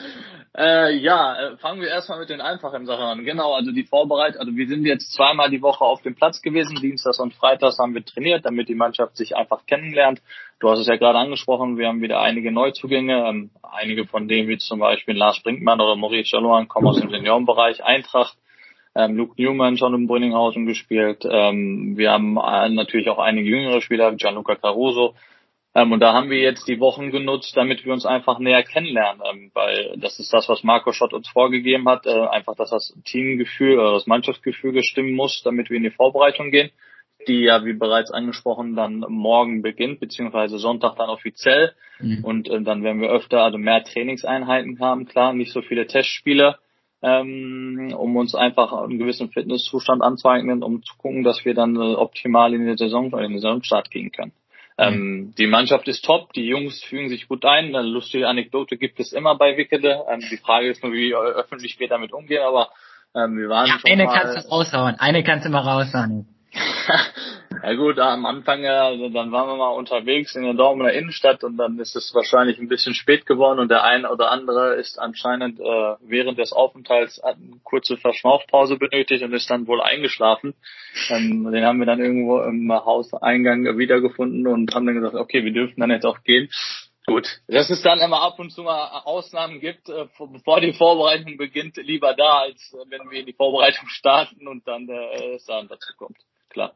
Äh, 0.54 0.96
ja, 0.98 1.41
fangen 1.62 1.80
wir 1.80 1.88
erstmal 1.88 2.18
mit 2.18 2.28
den 2.28 2.40
einfachen 2.40 2.84
Sachen 2.84 3.04
an. 3.04 3.24
Genau, 3.24 3.54
also 3.54 3.70
die 3.70 3.84
Vorbereitung, 3.84 4.40
also 4.40 4.56
wir 4.56 4.66
sind 4.66 4.84
jetzt 4.84 5.12
zweimal 5.12 5.48
die 5.48 5.62
Woche 5.62 5.84
auf 5.84 6.02
dem 6.02 6.14
Platz 6.14 6.42
gewesen. 6.42 6.76
Dienstags 6.76 7.20
und 7.20 7.32
Freitags 7.32 7.78
haben 7.78 7.94
wir 7.94 8.04
trainiert, 8.04 8.44
damit 8.44 8.68
die 8.68 8.74
Mannschaft 8.74 9.16
sich 9.16 9.36
einfach 9.36 9.64
kennenlernt. 9.64 10.20
Du 10.58 10.68
hast 10.68 10.80
es 10.80 10.88
ja 10.88 10.96
gerade 10.96 11.18
angesprochen, 11.18 11.78
wir 11.78 11.86
haben 11.86 12.02
wieder 12.02 12.20
einige 12.20 12.52
Neuzugänge. 12.52 13.26
Ähm, 13.28 13.50
einige 13.62 14.06
von 14.06 14.28
denen, 14.28 14.48
wie 14.48 14.58
zum 14.58 14.80
Beispiel 14.80 15.16
Lars 15.16 15.40
Brinkmann 15.42 15.80
oder 15.80 15.96
Maurice 15.96 16.36
Jaloan, 16.36 16.68
kommen 16.68 16.88
aus 16.88 17.00
dem 17.00 17.10
Seniorenbereich. 17.10 17.82
Eintracht, 17.84 18.36
ähm, 18.94 19.16
Luke 19.16 19.40
Newman 19.40 19.78
schon 19.78 19.94
in 19.94 20.06
Brünninghausen 20.08 20.66
gespielt. 20.66 21.24
Ähm, 21.30 21.96
wir 21.96 22.10
haben 22.10 22.36
äh, 22.36 22.68
natürlich 22.70 23.08
auch 23.08 23.18
einige 23.18 23.48
jüngere 23.48 23.80
Spieler, 23.80 24.12
Gianluca 24.16 24.56
Caruso, 24.56 25.14
ähm, 25.74 25.92
und 25.92 26.00
da 26.00 26.12
haben 26.12 26.28
wir 26.28 26.38
jetzt 26.38 26.68
die 26.68 26.80
Wochen 26.80 27.10
genutzt, 27.10 27.56
damit 27.56 27.84
wir 27.84 27.92
uns 27.92 28.04
einfach 28.04 28.38
näher 28.38 28.62
kennenlernen, 28.62 29.22
ähm, 29.30 29.50
weil 29.54 29.94
das 29.96 30.18
ist 30.18 30.32
das, 30.32 30.48
was 30.48 30.62
Marco 30.62 30.92
Schott 30.92 31.14
uns 31.14 31.28
vorgegeben 31.28 31.88
hat, 31.88 32.06
äh, 32.06 32.26
einfach, 32.26 32.54
dass 32.56 32.70
das 32.70 32.94
Teamgefühl 33.04 33.78
oder 33.78 33.92
das 33.92 34.06
Mannschaftsgefühl 34.06 34.72
gestimmt 34.72 35.12
muss, 35.12 35.42
damit 35.42 35.70
wir 35.70 35.78
in 35.78 35.84
die 35.84 35.90
Vorbereitung 35.90 36.50
gehen, 36.50 36.70
die 37.26 37.44
ja, 37.44 37.64
wie 37.64 37.72
bereits 37.72 38.10
angesprochen, 38.10 38.74
dann 38.74 39.04
morgen 39.08 39.62
beginnt, 39.62 40.00
beziehungsweise 40.00 40.58
Sonntag 40.58 40.96
dann 40.96 41.08
offiziell. 41.08 41.72
Mhm. 42.00 42.24
Und 42.24 42.50
äh, 42.50 42.60
dann 42.62 42.82
werden 42.82 43.00
wir 43.00 43.10
öfter, 43.10 43.42
also 43.42 43.56
mehr 43.56 43.82
Trainingseinheiten 43.82 44.78
haben, 44.80 45.06
klar, 45.06 45.32
nicht 45.32 45.52
so 45.52 45.62
viele 45.62 45.86
Testspiele, 45.86 46.58
ähm, 47.00 47.94
um 47.96 48.16
uns 48.16 48.34
einfach 48.34 48.72
einen 48.72 48.98
gewissen 48.98 49.30
Fitnesszustand 49.30 50.02
anzueignen, 50.02 50.62
um 50.62 50.82
zu 50.82 50.96
gucken, 50.98 51.22
dass 51.22 51.44
wir 51.46 51.54
dann 51.54 51.76
äh, 51.76 51.94
optimal 51.94 52.52
in 52.52 52.66
der 52.66 52.76
Saison 52.76 53.12
oder 53.12 53.24
in 53.24 53.32
den 53.32 53.40
Saisonstart 53.40 53.90
gehen 53.90 54.12
können. 54.12 54.32
Ähm, 54.82 55.34
die 55.38 55.46
Mannschaft 55.46 55.86
ist 55.88 56.04
top, 56.04 56.32
die 56.32 56.46
Jungs 56.46 56.82
fügen 56.82 57.08
sich 57.08 57.28
gut 57.28 57.44
ein. 57.44 57.74
Eine 57.74 57.82
lustige 57.82 58.28
Anekdote 58.28 58.76
gibt 58.76 59.00
es 59.00 59.12
immer 59.12 59.36
bei 59.36 59.56
Wickede. 59.56 60.04
Ähm, 60.10 60.20
die 60.30 60.36
Frage 60.36 60.70
ist 60.70 60.82
nur, 60.82 60.92
wie 60.92 61.14
öffentlich 61.14 61.78
wir 61.78 61.88
damit 61.88 62.12
umgehen, 62.12 62.42
aber 62.42 62.70
ähm, 63.14 63.36
wir 63.36 63.48
waren 63.48 63.66
ja, 63.66 63.78
schon 63.78 63.90
eine 63.90 64.04
mal, 64.04 64.18
kannst 64.18 64.46
du 64.46 64.50
raushauen, 64.50 64.94
eine 64.98 65.22
kannst 65.22 65.46
du 65.46 65.50
mal 65.50 65.60
raushauen. 65.60 66.26
ja 67.62 67.74
gut, 67.74 67.98
am 67.98 68.26
Anfang, 68.26 68.64
also 68.66 69.08
dann 69.08 69.30
waren 69.30 69.48
wir 69.48 69.56
mal 69.56 69.70
unterwegs 69.70 70.34
in 70.34 70.42
der 70.42 70.54
Dortmunder 70.54 70.92
Innenstadt 70.92 71.44
und 71.44 71.56
dann 71.56 71.78
ist 71.78 71.94
es 71.94 72.12
wahrscheinlich 72.14 72.58
ein 72.58 72.68
bisschen 72.68 72.94
spät 72.94 73.24
geworden 73.26 73.58
und 73.58 73.70
der 73.70 73.84
eine 73.84 74.10
oder 74.10 74.30
andere 74.30 74.74
ist 74.74 74.98
anscheinend 74.98 75.60
äh, 75.60 75.94
während 76.00 76.38
des 76.38 76.52
Aufenthalts 76.52 77.20
eine 77.20 77.60
kurze 77.62 77.96
Verschnaufpause 77.96 78.76
benötigt 78.76 79.22
und 79.22 79.32
ist 79.32 79.50
dann 79.50 79.66
wohl 79.66 79.80
eingeschlafen. 79.80 80.54
Ähm, 81.08 81.50
den 81.52 81.64
haben 81.64 81.78
wir 81.78 81.86
dann 81.86 82.00
irgendwo 82.00 82.40
im 82.42 82.72
Hauseingang 82.72 83.78
wiedergefunden 83.78 84.46
und 84.46 84.74
haben 84.74 84.86
dann 84.86 84.96
gesagt, 84.96 85.14
okay, 85.14 85.44
wir 85.44 85.52
dürfen 85.52 85.80
dann 85.80 85.90
jetzt 85.90 86.06
auch 86.06 86.22
gehen. 86.24 86.48
Gut, 87.06 87.40
dass 87.48 87.70
es 87.70 87.82
dann 87.82 87.98
immer 87.98 88.22
ab 88.22 88.38
und 88.38 88.50
zu 88.50 88.62
mal 88.62 89.02
Ausnahmen 89.04 89.60
gibt, 89.60 89.88
äh, 89.88 90.06
bevor 90.32 90.60
die 90.60 90.72
Vorbereitung 90.72 91.36
beginnt, 91.36 91.76
lieber 91.76 92.14
da, 92.14 92.40
als 92.42 92.72
äh, 92.72 92.90
wenn 92.90 93.10
wir 93.10 93.20
in 93.20 93.26
die 93.26 93.32
Vorbereitung 93.32 93.88
starten 93.88 94.46
und 94.46 94.66
dann 94.68 94.88
äh, 94.88 95.34
es 95.34 95.44
dann 95.46 95.68
dazu 95.68 95.92
kommt 95.96 96.18
klar. 96.52 96.74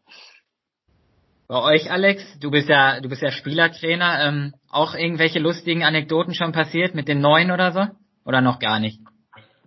Bei 1.49 1.63
euch, 1.63 1.93
Alex, 1.93 2.41
du 2.41 2.51
bist 2.51 2.69
ja, 2.69 3.01
du 3.01 3.09
bist 3.09 3.23
ja 3.23 3.31
Spielertrainer, 3.31 4.19
ähm, 4.21 4.55
auch 4.69 4.97
irgendwelche 4.97 5.39
lustigen 5.39 5.85
Anekdoten 5.85 6.35
schon 6.35 6.51
passiert 6.51 6.97
mit 6.97 7.07
den 7.07 7.21
Neuen 7.21 7.53
oder 7.53 7.71
so? 7.71 7.87
Oder 8.25 8.41
noch 8.41 8.59
gar 8.59 8.81
nicht? 8.81 8.99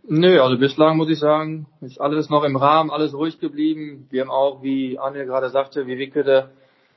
Nö, 0.03 0.41
also 0.41 0.57
bislang 0.57 0.97
muss 0.97 1.09
ich 1.09 1.19
sagen, 1.19 1.67
ist 1.79 2.01
alles 2.01 2.29
noch 2.29 2.43
im 2.43 2.57
Rahmen, 2.57 2.91
alles 2.91 3.13
ruhig 3.13 3.39
geblieben. 3.39 4.07
Wir 4.09 4.23
haben 4.23 4.29
auch, 4.29 4.61
wie 4.61 4.99
Anne 4.99 5.25
gerade 5.25 5.49
sagte, 5.51 5.87
wie 5.87 5.97
Wickede, 5.97 6.49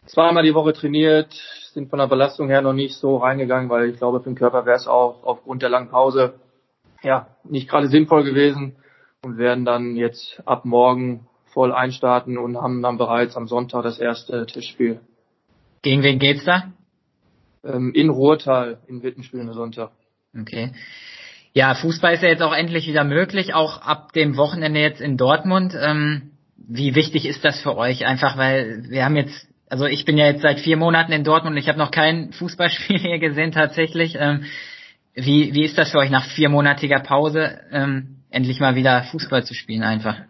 zweimal 0.06 0.42
die 0.42 0.54
Woche 0.54 0.72
trainiert, 0.72 1.32
sind 1.72 1.88
von 1.88 2.00
der 2.00 2.08
Belastung 2.08 2.48
her 2.48 2.60
noch 2.60 2.72
nicht 2.72 2.96
so 2.96 3.18
reingegangen, 3.18 3.70
weil 3.70 3.90
ich 3.90 3.98
glaube, 3.98 4.18
für 4.18 4.30
den 4.30 4.34
Körper 4.34 4.66
wäre 4.66 4.76
es 4.76 4.88
auch 4.88 5.22
aufgrund 5.22 5.62
der 5.62 5.68
langen 5.68 5.90
Pause 5.90 6.34
ja 7.04 7.28
nicht 7.44 7.68
gerade 7.68 7.86
sinnvoll 7.86 8.24
gewesen 8.24 8.74
und 9.22 9.38
werden 9.38 9.64
dann 9.64 9.94
jetzt 9.94 10.42
ab 10.44 10.64
morgen 10.64 11.28
voll 11.52 11.72
einstarten 11.72 12.38
und 12.38 12.56
haben 12.56 12.82
dann 12.82 12.98
bereits 12.98 13.36
am 13.36 13.46
Sonntag 13.46 13.82
das 13.82 13.98
erste 13.98 14.46
Tischspiel. 14.46 15.00
Gegen 15.82 16.02
wen 16.02 16.18
geht's 16.18 16.44
da? 16.44 16.72
Ähm, 17.64 17.92
in 17.94 18.08
Ruhrtal, 18.08 18.78
in 18.86 19.02
Witten 19.02 19.22
spielen 19.22 19.46
wir 19.46 19.54
Sonntag. 19.54 19.90
Okay. 20.38 20.72
Ja, 21.52 21.74
Fußball 21.74 22.14
ist 22.14 22.22
ja 22.22 22.30
jetzt 22.30 22.42
auch 22.42 22.54
endlich 22.54 22.86
wieder 22.86 23.04
möglich, 23.04 23.52
auch 23.52 23.82
ab 23.82 24.12
dem 24.12 24.36
Wochenende 24.36 24.80
jetzt 24.80 25.00
in 25.00 25.16
Dortmund. 25.16 25.74
Ähm, 25.78 26.30
wie 26.56 26.94
wichtig 26.94 27.26
ist 27.26 27.44
das 27.44 27.60
für 27.60 27.76
euch? 27.76 28.06
Einfach 28.06 28.38
weil 28.38 28.84
wir 28.88 29.04
haben 29.04 29.16
jetzt, 29.16 29.48
also 29.68 29.84
ich 29.84 30.04
bin 30.04 30.16
ja 30.16 30.26
jetzt 30.26 30.42
seit 30.42 30.60
vier 30.60 30.76
Monaten 30.76 31.12
in 31.12 31.24
Dortmund 31.24 31.54
und 31.54 31.60
ich 31.60 31.68
habe 31.68 31.78
noch 31.78 31.90
kein 31.90 32.32
Fußballspiel 32.32 32.98
hier 33.00 33.18
gesehen 33.18 33.52
tatsächlich. 33.52 34.16
Ähm, 34.18 34.44
wie, 35.14 35.52
wie 35.52 35.64
ist 35.64 35.76
das 35.76 35.90
für 35.90 35.98
euch 35.98 36.10
nach 36.10 36.24
viermonatiger 36.24 37.00
Pause, 37.00 37.60
ähm, 37.70 38.22
endlich 38.30 38.60
mal 38.60 38.74
wieder 38.74 39.02
Fußball 39.04 39.44
zu 39.44 39.52
spielen 39.52 39.82
einfach? 39.82 40.22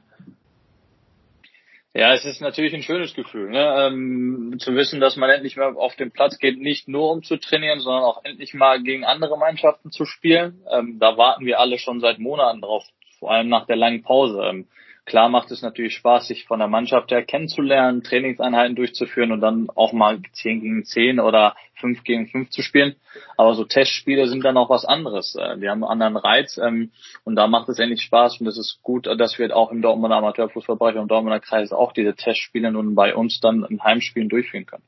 Ja, 1.94 2.14
es 2.14 2.24
ist 2.24 2.40
natürlich 2.40 2.72
ein 2.72 2.82
schönes 2.82 3.12
Gefühl, 3.12 3.50
ne? 3.50 3.86
ähm, 3.86 4.56
zu 4.58 4.74
wissen, 4.74 4.98
dass 4.98 5.16
man 5.16 5.28
endlich 5.28 5.56
mal 5.56 5.76
auf 5.76 5.94
den 5.94 6.10
Platz 6.10 6.38
geht, 6.38 6.58
nicht 6.58 6.88
nur 6.88 7.10
um 7.10 7.22
zu 7.22 7.36
trainieren, 7.36 7.80
sondern 7.80 8.04
auch 8.04 8.24
endlich 8.24 8.54
mal 8.54 8.82
gegen 8.82 9.04
andere 9.04 9.36
Mannschaften 9.36 9.90
zu 9.90 10.06
spielen. 10.06 10.62
Ähm, 10.72 10.98
da 10.98 11.18
warten 11.18 11.44
wir 11.44 11.60
alle 11.60 11.78
schon 11.78 12.00
seit 12.00 12.18
Monaten 12.18 12.62
drauf, 12.62 12.82
vor 13.18 13.30
allem 13.30 13.50
nach 13.50 13.66
der 13.66 13.76
langen 13.76 14.02
Pause. 14.02 14.42
Ähm, 14.42 14.68
klar 15.04 15.28
macht 15.28 15.50
es 15.50 15.62
natürlich 15.62 15.94
Spaß, 15.96 16.28
sich 16.28 16.44
von 16.44 16.58
der 16.58 16.68
Mannschaft 16.68 17.10
her 17.10 17.24
kennenzulernen, 17.24 18.02
Trainingseinheiten 18.02 18.76
durchzuführen 18.76 19.32
und 19.32 19.40
dann 19.40 19.68
auch 19.74 19.92
mal 19.92 20.20
10 20.32 20.60
gegen 20.60 20.84
10 20.84 21.20
oder 21.20 21.56
5 21.80 22.04
gegen 22.04 22.28
5 22.28 22.50
zu 22.50 22.62
spielen. 22.62 22.96
Aber 23.36 23.54
so 23.54 23.64
Testspiele 23.64 24.28
sind 24.28 24.44
dann 24.44 24.56
auch 24.56 24.70
was 24.70 24.84
anderes. 24.84 25.34
Äh, 25.34 25.58
die 25.58 25.68
haben 25.68 25.84
einen 25.84 26.02
anderen 26.02 26.16
Reiz 26.16 26.58
ähm, 26.58 26.92
und 27.24 27.36
da 27.36 27.46
macht 27.46 27.68
es 27.68 27.78
endlich 27.78 28.02
Spaß 28.02 28.40
und 28.40 28.46
es 28.46 28.58
ist 28.58 28.82
gut, 28.82 29.06
dass 29.06 29.38
wir 29.38 29.54
auch 29.56 29.70
im 29.70 29.82
Dortmunder 29.82 30.16
Amateurfußballbereich 30.16 30.96
und 30.96 31.02
im 31.02 31.08
Dortmunder 31.08 31.40
Kreis 31.40 31.72
auch 31.72 31.92
diese 31.92 32.14
Testspiele 32.14 32.70
nun 32.70 32.94
bei 32.94 33.14
uns 33.14 33.40
dann 33.40 33.64
in 33.68 33.82
Heimspielen 33.82 34.28
durchführen 34.28 34.66
können. 34.66 34.84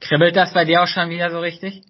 Kribbelt 0.00 0.34
das 0.34 0.52
bei 0.54 0.64
dir 0.64 0.82
auch 0.82 0.88
schon 0.88 1.10
wieder 1.10 1.30
so 1.30 1.38
richtig? 1.38 1.82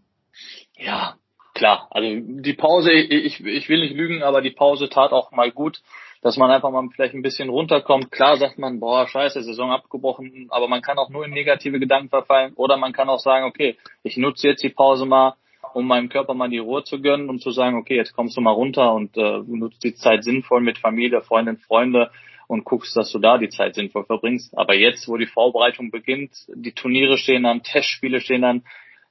Ja, 0.76 1.16
klar. 1.54 1.88
Also 1.90 2.08
die 2.20 2.52
Pause, 2.52 2.92
ich, 2.92 3.44
ich 3.44 3.68
will 3.68 3.80
nicht 3.80 3.94
lügen, 3.94 4.22
aber 4.22 4.42
die 4.42 4.50
Pause 4.50 4.88
tat 4.88 5.12
auch 5.12 5.30
mal 5.30 5.50
gut, 5.50 5.80
dass 6.22 6.36
man 6.36 6.50
einfach 6.50 6.70
mal 6.70 6.88
vielleicht 6.94 7.14
ein 7.14 7.22
bisschen 7.22 7.48
runterkommt. 7.48 8.10
Klar 8.10 8.36
sagt 8.36 8.58
man, 8.58 8.80
boah, 8.80 9.06
scheiße, 9.06 9.42
Saison 9.42 9.72
abgebrochen, 9.72 10.46
aber 10.50 10.68
man 10.68 10.80
kann 10.80 10.98
auch 10.98 11.10
nur 11.10 11.24
in 11.24 11.32
negative 11.32 11.78
Gedanken 11.80 12.08
verfallen 12.08 12.54
oder 12.54 12.76
man 12.76 12.92
kann 12.92 13.08
auch 13.08 13.18
sagen, 13.18 13.44
okay, 13.44 13.76
ich 14.02 14.16
nutze 14.16 14.48
jetzt 14.48 14.62
die 14.62 14.70
Pause 14.70 15.04
mal, 15.04 15.34
um 15.74 15.86
meinem 15.86 16.08
Körper 16.08 16.34
mal 16.34 16.48
die 16.48 16.58
Ruhe 16.58 16.84
zu 16.84 17.00
gönnen 17.02 17.28
und 17.28 17.40
zu 17.40 17.50
sagen, 17.50 17.76
okay, 17.76 17.96
jetzt 17.96 18.14
kommst 18.14 18.36
du 18.36 18.40
mal 18.40 18.52
runter 18.52 18.94
und 18.94 19.16
äh, 19.16 19.42
nutzt 19.46 19.82
die 19.82 19.94
Zeit 19.94 20.22
sinnvoll 20.22 20.60
mit 20.60 20.78
Familie, 20.78 21.22
Freundin, 21.22 21.58
Freunde 21.58 22.10
und 22.46 22.64
guckst, 22.64 22.96
dass 22.96 23.10
du 23.10 23.18
da 23.18 23.38
die 23.38 23.48
Zeit 23.48 23.74
sinnvoll 23.74 24.04
verbringst. 24.04 24.56
Aber 24.56 24.74
jetzt, 24.74 25.08
wo 25.08 25.16
die 25.16 25.26
Vorbereitung 25.26 25.90
beginnt, 25.90 26.32
die 26.54 26.72
Turniere 26.72 27.16
stehen 27.18 27.46
an, 27.46 27.62
Testspiele 27.62 28.20
stehen 28.20 28.44
an, 28.44 28.62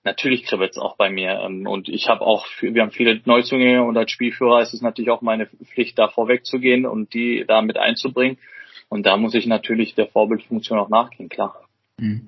natürlich 0.03 0.43
kribbelt 0.43 0.71
es 0.71 0.77
auch 0.77 0.95
bei 0.97 1.09
mir. 1.09 1.41
Ähm, 1.41 1.67
und 1.67 1.89
ich 1.89 2.09
habe 2.09 2.21
auch, 2.21 2.45
wir 2.61 2.81
haben 2.81 2.91
viele 2.91 3.21
Neuzugänge 3.25 3.83
und 3.83 3.97
als 3.97 4.11
Spielführer 4.11 4.61
ist 4.61 4.73
es 4.73 4.81
natürlich 4.81 5.11
auch 5.11 5.21
meine 5.21 5.47
Pflicht, 5.47 5.97
da 5.99 6.07
vorwegzugehen 6.07 6.85
und 6.85 7.13
die 7.13 7.45
da 7.47 7.61
mit 7.61 7.77
einzubringen. 7.77 8.37
Und 8.89 9.05
da 9.05 9.17
muss 9.17 9.33
ich 9.35 9.45
natürlich 9.45 9.95
der 9.95 10.07
Vorbildfunktion 10.07 10.79
auch 10.79 10.89
nachgehen, 10.89 11.29
klar. 11.29 11.55
Mhm. 11.97 12.27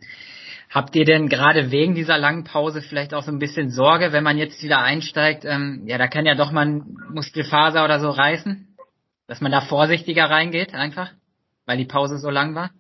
Habt 0.70 0.96
ihr 0.96 1.06
denn 1.06 1.30
gerade 1.30 1.70
wegen 1.70 1.94
dieser 1.94 2.18
langen 2.18 2.46
Pause 2.46 2.82
vielleicht 2.82 3.14
auch 3.14 3.22
so 3.22 3.32
ein 3.32 3.38
bisschen 3.38 3.70
Sorge, 3.70 4.12
wenn 4.12 4.24
man 4.24 4.40
jetzt 4.40 4.64
wieder 4.64 4.80
einsteigt? 4.80 5.46
Ähm, 5.46 5.84
ja, 5.86 6.00
da 6.00 6.08
kann 6.08 6.26
ja 6.26 6.34
doch 6.34 6.52
mal 6.52 6.82
Muskelfaser 7.12 7.84
oder 7.86 8.00
so 8.00 8.10
reißen, 8.10 8.76
dass 9.28 9.40
man 9.40 9.52
da 9.52 9.62
vorsichtiger 9.62 10.26
reingeht 10.26 10.74
einfach, 10.74 11.12
weil 11.66 11.78
die 11.78 11.86
Pause 11.86 12.18
so 12.18 12.32
lang 12.32 12.56
war? 12.56 12.72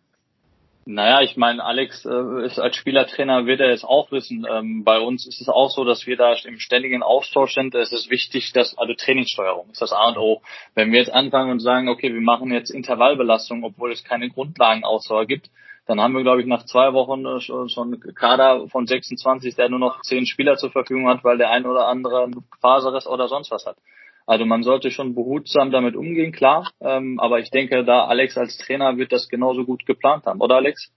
Naja, 0.85 1.21
ich 1.21 1.37
meine, 1.37 1.63
Alex 1.63 2.03
äh, 2.05 2.45
ist 2.45 2.59
als 2.59 2.75
Spielertrainer, 2.75 3.45
wird 3.45 3.61
er 3.61 3.71
es 3.71 3.85
auch 3.85 4.11
wissen. 4.11 4.45
Ähm, 4.49 4.83
bei 4.83 4.99
uns 4.99 5.25
ist 5.25 5.39
es 5.39 5.47
auch 5.47 5.69
so, 5.69 5.85
dass 5.85 6.05
wir 6.05 6.17
da 6.17 6.33
im 6.43 6.59
ständigen 6.59 7.03
Austausch 7.03 7.53
sind. 7.53 7.73
Es 7.73 7.93
ist 7.93 8.09
wichtig, 8.09 8.51
dass, 8.51 8.77
also 8.77 8.93
Trainingssteuerung 8.93 9.69
ist 9.71 9.81
das 9.81 9.93
A 9.93 10.09
und 10.09 10.17
O. 10.17 10.41
Wenn 10.75 10.91
wir 10.91 10.99
jetzt 10.99 11.13
anfangen 11.13 11.51
und 11.51 11.61
sagen, 11.61 11.87
okay, 11.87 12.13
wir 12.13 12.21
machen 12.21 12.51
jetzt 12.51 12.69
Intervallbelastung, 12.69 13.63
obwohl 13.63 13.93
es 13.93 14.03
keine 14.03 14.29
Grundlagenausdauer 14.29 15.25
gibt, 15.25 15.49
dann 15.85 16.01
haben 16.01 16.15
wir, 16.15 16.23
glaube 16.23 16.41
ich, 16.41 16.47
nach 16.47 16.65
zwei 16.65 16.91
Wochen 16.93 17.25
äh, 17.25 17.39
schon, 17.39 17.69
schon 17.69 17.99
Kader 18.15 18.67
von 18.67 18.85
26, 18.85 19.55
der 19.55 19.69
nur 19.69 19.79
noch 19.79 20.01
zehn 20.01 20.25
Spieler 20.25 20.57
zur 20.57 20.71
Verfügung 20.71 21.07
hat, 21.07 21.23
weil 21.23 21.37
der 21.37 21.49
ein 21.49 21.65
oder 21.65 21.87
andere 21.87 22.29
Faserriss 22.59 23.07
oder 23.07 23.29
sonst 23.29 23.51
was 23.51 23.65
hat. 23.65 23.77
Also 24.25 24.45
man 24.45 24.63
sollte 24.63 24.91
schon 24.91 25.15
behutsam 25.15 25.71
damit 25.71 25.95
umgehen, 25.95 26.31
klar. 26.31 26.71
Ähm, 26.79 27.19
aber 27.19 27.39
ich 27.39 27.49
denke, 27.49 27.83
da 27.83 28.05
Alex 28.05 28.37
als 28.37 28.57
Trainer 28.57 28.97
wird 28.97 29.11
das 29.11 29.27
genauso 29.27 29.65
gut 29.65 29.85
geplant 29.85 30.25
haben, 30.25 30.41
oder 30.41 30.55
Alex? 30.55 30.91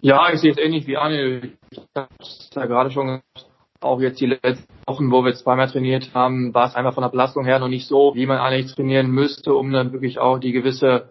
Ja, 0.00 0.30
ich 0.32 0.40
sehe 0.40 0.52
es 0.52 0.58
ähnlich 0.58 0.86
wie 0.86 0.96
Anne. 0.96 1.52
Ich 1.70 1.80
habe 1.96 2.08
es 2.20 2.50
ja 2.54 2.66
gerade 2.66 2.90
schon 2.90 3.06
gesagt, 3.06 3.50
auch 3.80 4.00
jetzt 4.00 4.20
die 4.20 4.26
letzten 4.26 4.66
Wochen, 4.86 5.10
wo 5.10 5.24
wir 5.24 5.34
zweimal 5.34 5.68
trainiert 5.68 6.14
haben, 6.14 6.54
war 6.54 6.66
es 6.66 6.74
einfach 6.74 6.94
von 6.94 7.02
der 7.02 7.10
Belastung 7.10 7.44
her 7.44 7.58
noch 7.58 7.68
nicht 7.68 7.86
so, 7.86 8.14
wie 8.14 8.26
man 8.26 8.38
eigentlich 8.38 8.74
trainieren 8.74 9.10
müsste, 9.10 9.54
um 9.54 9.72
dann 9.72 9.92
wirklich 9.92 10.18
auch 10.18 10.38
die 10.38 10.52
gewisse 10.52 11.10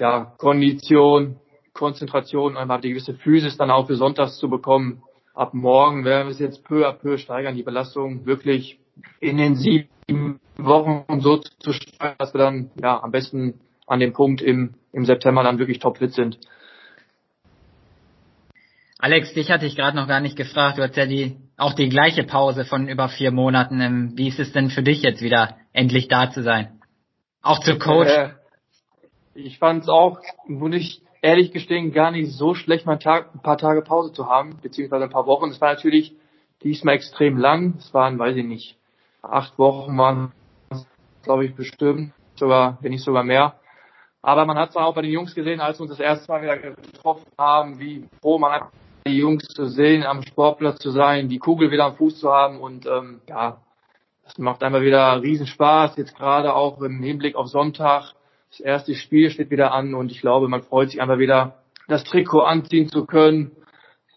ja, 0.00 0.32
Kondition, 0.38 1.36
Konzentration, 1.72 2.56
einfach 2.56 2.80
die 2.80 2.90
gewisse 2.90 3.14
Physis 3.14 3.56
dann 3.56 3.70
auch 3.70 3.86
für 3.86 3.96
Sonntags 3.96 4.38
zu 4.38 4.48
bekommen. 4.48 5.02
Ab 5.34 5.52
morgen 5.52 6.04
werden 6.04 6.28
wir 6.28 6.32
es 6.32 6.38
jetzt 6.38 6.64
peu 6.64 6.88
à 6.88 6.92
peu 6.92 7.18
steigern, 7.18 7.54
die 7.54 7.62
Belastung 7.62 8.24
wirklich 8.24 8.78
in 9.20 9.36
den 9.36 9.56
sieben 9.56 10.40
Wochen 10.56 11.20
so 11.20 11.38
zu 11.38 11.72
steuern, 11.72 12.14
dass 12.18 12.34
wir 12.34 12.38
dann 12.38 12.70
ja 12.80 13.02
am 13.02 13.10
besten 13.10 13.60
an 13.86 14.00
dem 14.00 14.12
Punkt 14.12 14.42
im, 14.42 14.74
im 14.92 15.04
September 15.04 15.42
dann 15.42 15.58
wirklich 15.58 15.78
topfit 15.78 16.12
sind. 16.12 16.38
Alex, 18.98 19.34
dich 19.34 19.50
hatte 19.50 19.66
ich 19.66 19.76
gerade 19.76 19.96
noch 19.96 20.08
gar 20.08 20.20
nicht 20.20 20.36
gefragt. 20.36 20.78
Du 20.78 20.82
hast 20.82 20.96
ja 20.96 21.06
die 21.06 21.36
auch 21.56 21.74
die 21.74 21.88
gleiche 21.88 22.24
Pause 22.24 22.64
von 22.64 22.88
über 22.88 23.08
vier 23.08 23.30
Monaten. 23.30 23.80
Ähm, 23.80 24.12
wie 24.14 24.28
ist 24.28 24.38
es 24.38 24.52
denn 24.52 24.70
für 24.70 24.82
dich 24.82 25.02
jetzt 25.02 25.22
wieder 25.22 25.56
endlich 25.72 26.08
da 26.08 26.30
zu 26.30 26.42
sein? 26.42 26.80
Auch 27.42 27.60
zu 27.60 27.78
Coach? 27.78 28.10
Äh, 28.10 28.30
ich 29.34 29.58
fand 29.58 29.82
es 29.82 29.88
auch, 29.88 30.20
muss 30.46 30.74
ich 30.74 31.02
ehrlich 31.22 31.52
gestehen, 31.52 31.92
gar 31.92 32.10
nicht 32.10 32.32
so 32.32 32.54
schlecht, 32.54 32.86
mal 32.86 32.94
ein, 32.94 33.00
Tag, 33.00 33.34
ein 33.34 33.42
paar 33.42 33.58
Tage 33.58 33.82
Pause 33.82 34.12
zu 34.12 34.26
haben, 34.26 34.58
beziehungsweise 34.62 35.04
ein 35.04 35.10
paar 35.10 35.26
Wochen. 35.26 35.50
Es 35.50 35.60
war 35.60 35.74
natürlich 35.74 36.14
diesmal 36.62 36.94
extrem 36.94 37.36
lang. 37.36 37.74
Es 37.78 37.92
waren, 37.92 38.18
weiß 38.18 38.36
ich 38.36 38.44
nicht, 38.44 38.76
acht 39.32 39.58
Wochen 39.58 39.96
waren 39.98 40.32
glaube 41.26 41.44
ich, 41.44 41.54
bestimmt, 41.54 42.12
sogar, 42.36 42.78
wenn 42.80 42.92
nicht 42.92 43.04
sogar 43.04 43.24
mehr. 43.24 43.56
Aber 44.22 44.46
man 44.46 44.56
hat 44.56 44.70
es 44.70 44.76
auch 44.76 44.94
bei 44.94 45.02
den 45.02 45.10
Jungs 45.10 45.34
gesehen, 45.34 45.60
als 45.60 45.78
wir 45.78 45.82
uns 45.82 45.90
das 45.90 46.00
erste 46.00 46.32
Mal 46.32 46.42
wieder 46.42 46.56
getroffen 46.56 47.26
haben, 47.38 47.78
wie 47.78 48.08
froh 48.22 48.38
man 48.38 48.52
einfach 48.52 48.70
die 49.06 49.18
Jungs 49.18 49.44
zu 49.48 49.66
sehen, 49.66 50.04
am 50.04 50.22
Sportplatz 50.22 50.78
zu 50.78 50.90
sein, 50.90 51.28
die 51.28 51.38
Kugel 51.38 51.70
wieder 51.70 51.84
am 51.84 51.96
Fuß 51.96 52.18
zu 52.18 52.32
haben 52.32 52.60
und 52.60 52.86
ähm, 52.86 53.20
ja, 53.28 53.58
das 54.24 54.38
macht 54.38 54.64
einfach 54.64 54.80
wieder 54.80 55.22
Riesenspaß. 55.22 55.96
Jetzt 55.96 56.16
gerade 56.16 56.54
auch 56.54 56.80
im 56.80 57.00
Hinblick 57.02 57.36
auf 57.36 57.46
Sonntag. 57.46 58.14
Das 58.50 58.60
erste 58.60 58.94
Spiel 58.94 59.30
steht 59.30 59.50
wieder 59.50 59.72
an 59.72 59.94
und 59.94 60.10
ich 60.10 60.20
glaube, 60.20 60.48
man 60.48 60.62
freut 60.62 60.90
sich 60.90 61.00
einfach 61.00 61.18
wieder, 61.18 61.58
das 61.86 62.02
Trikot 62.02 62.40
anziehen 62.40 62.88
zu 62.88 63.06
können, 63.06 63.52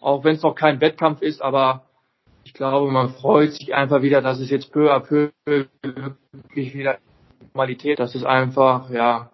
auch 0.00 0.24
wenn 0.24 0.34
es 0.34 0.42
noch 0.42 0.54
kein 0.54 0.80
Wettkampf 0.80 1.22
ist, 1.22 1.40
aber 1.40 1.84
ich 2.50 2.54
glaube, 2.54 2.90
man 2.90 3.10
freut 3.10 3.52
sich 3.52 3.76
einfach 3.76 4.02
wieder, 4.02 4.22
dass 4.22 4.40
es 4.40 4.50
jetzt 4.50 4.72
peu 4.72 4.92
à 4.92 4.98
peu 4.98 5.30
wirklich 5.44 6.74
wieder 6.74 6.98
Normalität, 7.54 8.00
dass 8.00 8.16
es 8.16 8.24
einfach, 8.24 8.90
ja, 8.90 9.30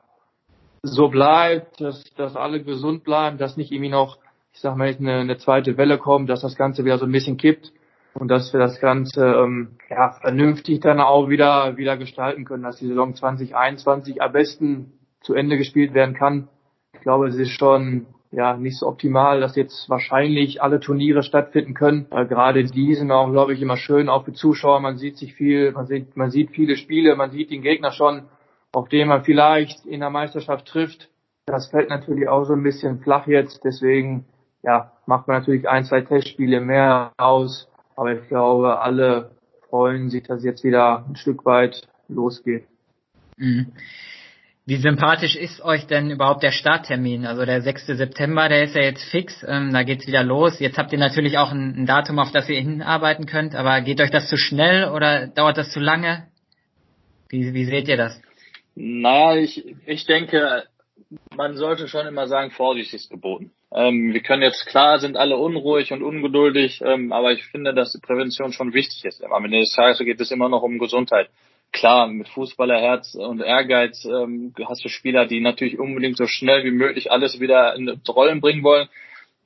so 0.82 1.08
bleibt, 1.08 1.80
dass, 1.80 2.04
dass 2.16 2.36
alle 2.36 2.62
gesund 2.62 3.04
bleiben, 3.04 3.38
dass 3.38 3.56
nicht 3.56 3.72
irgendwie 3.72 3.88
noch, 3.88 4.18
ich 4.52 4.60
sag 4.60 4.76
mal, 4.76 4.94
eine, 4.94 5.20
eine 5.20 5.38
zweite 5.38 5.78
Welle 5.78 5.96
kommt, 5.96 6.28
dass 6.28 6.42
das 6.42 6.56
Ganze 6.56 6.84
wieder 6.84 6.98
so 6.98 7.06
ein 7.06 7.12
bisschen 7.12 7.38
kippt 7.38 7.72
und 8.12 8.28
dass 8.28 8.52
wir 8.52 8.60
das 8.60 8.80
Ganze 8.80 9.24
ähm, 9.24 9.78
ja, 9.88 10.12
vernünftig 10.20 10.80
dann 10.80 11.00
auch 11.00 11.30
wieder 11.30 11.78
wieder 11.78 11.96
gestalten 11.96 12.44
können, 12.44 12.64
dass 12.64 12.76
die 12.76 12.86
Saison 12.86 13.14
2021 13.14 14.20
am 14.20 14.32
besten 14.32 14.92
zu 15.22 15.32
Ende 15.32 15.56
gespielt 15.56 15.94
werden 15.94 16.14
kann. 16.14 16.48
Ich 16.92 17.00
glaube, 17.00 17.28
es 17.28 17.36
ist 17.36 17.50
schon 17.50 18.08
ja 18.30 18.56
nicht 18.56 18.78
so 18.78 18.86
optimal, 18.86 19.40
dass 19.40 19.56
jetzt 19.56 19.88
wahrscheinlich 19.88 20.62
alle 20.62 20.80
Turniere 20.80 21.22
stattfinden 21.22 21.74
können. 21.74 22.06
Äh, 22.10 22.26
gerade 22.26 22.64
die 22.64 22.94
sind 22.94 23.10
auch, 23.10 23.30
glaube 23.30 23.54
ich, 23.54 23.62
immer 23.62 23.76
schön 23.76 24.08
auch 24.08 24.24
für 24.24 24.32
Zuschauer. 24.32 24.80
Man 24.80 24.98
sieht 24.98 25.16
sich 25.16 25.34
viel, 25.34 25.72
man 25.72 25.86
sieht, 25.86 26.16
man 26.16 26.30
sieht 26.30 26.50
viele 26.50 26.76
Spiele, 26.76 27.16
man 27.16 27.30
sieht 27.30 27.50
den 27.50 27.62
Gegner 27.62 27.92
schon, 27.92 28.22
auf 28.72 28.88
den 28.88 29.08
man 29.08 29.24
vielleicht 29.24 29.86
in 29.86 30.00
der 30.00 30.10
Meisterschaft 30.10 30.66
trifft. 30.66 31.08
Das 31.46 31.68
fällt 31.68 31.88
natürlich 31.88 32.28
auch 32.28 32.44
so 32.44 32.54
ein 32.54 32.62
bisschen 32.62 33.00
flach 33.00 33.26
jetzt. 33.26 33.64
Deswegen 33.64 34.26
ja, 34.62 34.92
macht 35.06 35.28
man 35.28 35.38
natürlich 35.38 35.68
ein, 35.68 35.84
zwei 35.84 36.00
Testspiele 36.00 36.60
mehr 36.60 37.12
aus. 37.16 37.68
Aber 37.94 38.12
ich 38.12 38.28
glaube, 38.28 38.80
alle 38.80 39.30
freuen 39.68 40.10
sich, 40.10 40.24
dass 40.24 40.44
jetzt 40.44 40.64
wieder 40.64 41.04
ein 41.08 41.16
Stück 41.16 41.44
weit 41.44 41.88
losgeht. 42.08 42.66
Mhm. 43.36 43.72
Wie 44.68 44.78
sympathisch 44.78 45.36
ist 45.36 45.60
euch 45.60 45.86
denn 45.86 46.10
überhaupt 46.10 46.42
der 46.42 46.50
Starttermin? 46.50 47.24
Also 47.24 47.44
der 47.44 47.62
6. 47.62 47.86
September, 47.86 48.48
der 48.48 48.64
ist 48.64 48.74
ja 48.74 48.82
jetzt 48.82 49.04
fix, 49.12 49.44
ähm, 49.46 49.72
da 49.72 49.84
geht's 49.84 50.08
wieder 50.08 50.24
los. 50.24 50.58
Jetzt 50.58 50.76
habt 50.76 50.92
ihr 50.92 50.98
natürlich 50.98 51.38
auch 51.38 51.52
ein, 51.52 51.82
ein, 51.82 51.86
Datum, 51.86 52.18
auf 52.18 52.32
das 52.32 52.48
ihr 52.48 52.60
hinarbeiten 52.60 53.26
könnt, 53.26 53.54
aber 53.54 53.80
geht 53.80 54.00
euch 54.00 54.10
das 54.10 54.28
zu 54.28 54.36
schnell 54.36 54.88
oder 54.88 55.28
dauert 55.28 55.56
das 55.56 55.70
zu 55.70 55.78
lange? 55.78 56.26
Wie, 57.28 57.54
wie 57.54 57.64
seht 57.64 57.86
ihr 57.86 57.96
das? 57.96 58.20
Naja, 58.74 59.40
ich, 59.40 59.64
ich 59.86 60.04
denke, 60.04 60.64
man 61.36 61.54
sollte 61.54 61.86
schon 61.86 62.08
immer 62.08 62.26
sagen, 62.26 62.50
Vorsicht 62.50 62.92
ist 62.92 63.08
geboten. 63.08 63.52
Ähm, 63.72 64.12
wir 64.12 64.20
können 64.20 64.42
jetzt 64.42 64.66
klar, 64.66 64.98
sind 64.98 65.16
alle 65.16 65.36
unruhig 65.36 65.92
und 65.92 66.02
ungeduldig, 66.02 66.82
ähm, 66.84 67.12
aber 67.12 67.30
ich 67.30 67.44
finde, 67.44 67.72
dass 67.72 67.92
die 67.92 68.00
Prävention 68.00 68.52
schon 68.52 68.74
wichtig 68.74 69.04
ist. 69.04 69.22
Am 69.22 69.44
Ende 69.44 69.60
des 69.60 69.72
Tages 69.72 69.98
geht 70.00 70.20
es 70.20 70.32
immer 70.32 70.48
noch 70.48 70.62
um 70.62 70.80
Gesundheit 70.80 71.28
klar, 71.76 72.08
mit 72.08 72.28
Fußballerherz 72.28 73.14
und 73.14 73.40
Ehrgeiz 73.40 74.04
ähm, 74.04 74.52
hast 74.66 74.84
du 74.84 74.88
Spieler, 74.88 75.26
die 75.26 75.40
natürlich 75.40 75.78
unbedingt 75.78 76.16
so 76.16 76.26
schnell 76.26 76.64
wie 76.64 76.70
möglich 76.70 77.12
alles 77.12 77.38
wieder 77.38 77.74
in 77.76 78.00
Rollen 78.08 78.40
bringen 78.40 78.62
wollen. 78.62 78.88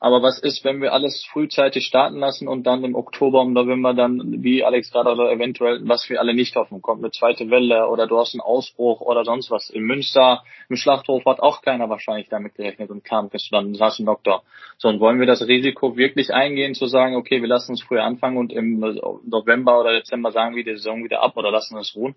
Aber 0.02 0.22
was 0.22 0.38
ist, 0.38 0.64
wenn 0.64 0.80
wir 0.80 0.94
alles 0.94 1.26
frühzeitig 1.30 1.84
starten 1.84 2.18
lassen 2.18 2.48
und 2.48 2.66
dann 2.66 2.82
im 2.84 2.94
Oktober 2.94 3.42
und 3.42 3.52
November 3.52 3.92
dann, 3.92 4.42
wie 4.42 4.64
Alex 4.64 4.90
gerade 4.90 5.10
oder 5.10 5.30
eventuell, 5.30 5.80
was 5.84 6.08
wir 6.08 6.20
alle 6.20 6.32
nicht 6.32 6.56
hoffen, 6.56 6.80
kommt 6.80 7.04
eine 7.04 7.10
zweite 7.10 7.50
Welle 7.50 7.86
oder 7.86 8.06
du 8.06 8.18
hast 8.18 8.34
einen 8.34 8.40
Ausbruch 8.40 9.02
oder 9.02 9.26
sonst 9.26 9.50
was. 9.50 9.68
In 9.68 9.82
Münster, 9.82 10.42
im 10.70 10.76
Schlachthof 10.76 11.22
hat 11.26 11.40
auch 11.40 11.60
keiner 11.60 11.90
wahrscheinlich 11.90 12.30
damit 12.30 12.54
gerechnet 12.54 12.88
und 12.88 13.04
kam, 13.04 13.28
dann 13.50 13.74
saß 13.74 13.98
ein 13.98 14.06
Doktor. 14.06 14.42
So, 14.78 14.88
und 14.88 15.00
wollen 15.00 15.20
wir 15.20 15.26
das 15.26 15.46
Risiko 15.46 15.98
wirklich 15.98 16.32
eingehen, 16.32 16.74
zu 16.74 16.86
sagen, 16.86 17.14
okay, 17.14 17.42
wir 17.42 17.48
lassen 17.48 17.72
uns 17.72 17.82
früher 17.82 18.02
anfangen 18.02 18.38
und 18.38 18.54
im 18.54 18.80
November 18.80 19.78
oder 19.80 19.92
Dezember 19.92 20.32
sagen 20.32 20.56
wir 20.56 20.64
die 20.64 20.76
Saison 20.76 21.04
wieder 21.04 21.22
ab 21.22 21.36
oder 21.36 21.50
lassen 21.50 21.76
es 21.76 21.94
ruhen? 21.94 22.14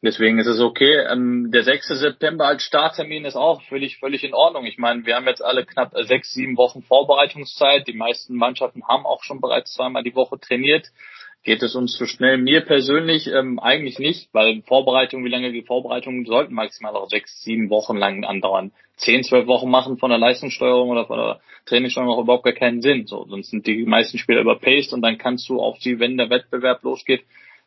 Deswegen 0.00 0.38
ist 0.38 0.46
es 0.46 0.60
okay. 0.60 1.06
Ähm, 1.10 1.50
der 1.50 1.64
6. 1.64 1.88
September 1.88 2.46
als 2.46 2.62
Starttermin 2.62 3.24
ist 3.24 3.34
auch 3.34 3.62
völlig, 3.62 3.98
völlig 3.98 4.22
in 4.22 4.32
Ordnung. 4.32 4.64
Ich 4.64 4.78
meine, 4.78 5.04
wir 5.06 5.16
haben 5.16 5.26
jetzt 5.26 5.42
alle 5.42 5.66
knapp 5.66 5.92
sechs, 6.06 6.32
sieben 6.32 6.56
Wochen 6.56 6.82
Vorbereitungszeit. 6.98 7.86
Die 7.86 7.92
meisten 7.92 8.34
Mannschaften 8.34 8.82
haben 8.88 9.06
auch 9.06 9.22
schon 9.22 9.40
bereits 9.40 9.74
zweimal 9.74 10.02
die 10.02 10.16
Woche 10.16 10.38
trainiert. 10.40 10.88
Geht 11.44 11.62
es 11.62 11.76
uns 11.76 11.96
zu 11.96 12.06
schnell? 12.06 12.36
Mir 12.38 12.62
persönlich 12.62 13.28
ähm, 13.28 13.60
eigentlich 13.60 14.00
nicht, 14.00 14.28
weil 14.34 14.62
Vorbereitung, 14.62 15.24
wie 15.24 15.30
lange 15.30 15.52
die 15.52 15.62
Vorbereitungen 15.62 16.26
sollten 16.26 16.54
maximal 16.54 16.96
auch 16.96 17.08
sechs, 17.08 17.40
sieben 17.42 17.70
Wochen 17.70 17.96
lang 17.96 18.24
andauern. 18.24 18.72
Zehn, 18.96 19.22
zwölf 19.22 19.46
Wochen 19.46 19.70
machen 19.70 19.98
von 19.98 20.10
der 20.10 20.18
Leistungssteuerung 20.18 20.90
oder 20.90 21.06
von 21.06 21.18
der 21.18 21.40
Trainingssteuerung 21.66 22.12
auch 22.12 22.22
überhaupt 22.22 22.44
gar 22.44 22.52
keinen 22.52 22.82
Sinn. 22.82 23.06
So, 23.06 23.24
sonst 23.28 23.50
sind 23.50 23.68
die 23.68 23.84
meisten 23.84 24.18
Spieler 24.18 24.40
überpaced 24.40 24.92
und 24.92 25.00
dann 25.02 25.16
kannst 25.16 25.48
du 25.48 25.60
auf 25.60 25.78
sie, 25.78 26.00
wenn 26.00 26.16
der 26.16 26.30
Wettbewerb 26.30 26.82
losgeht, 26.82 27.22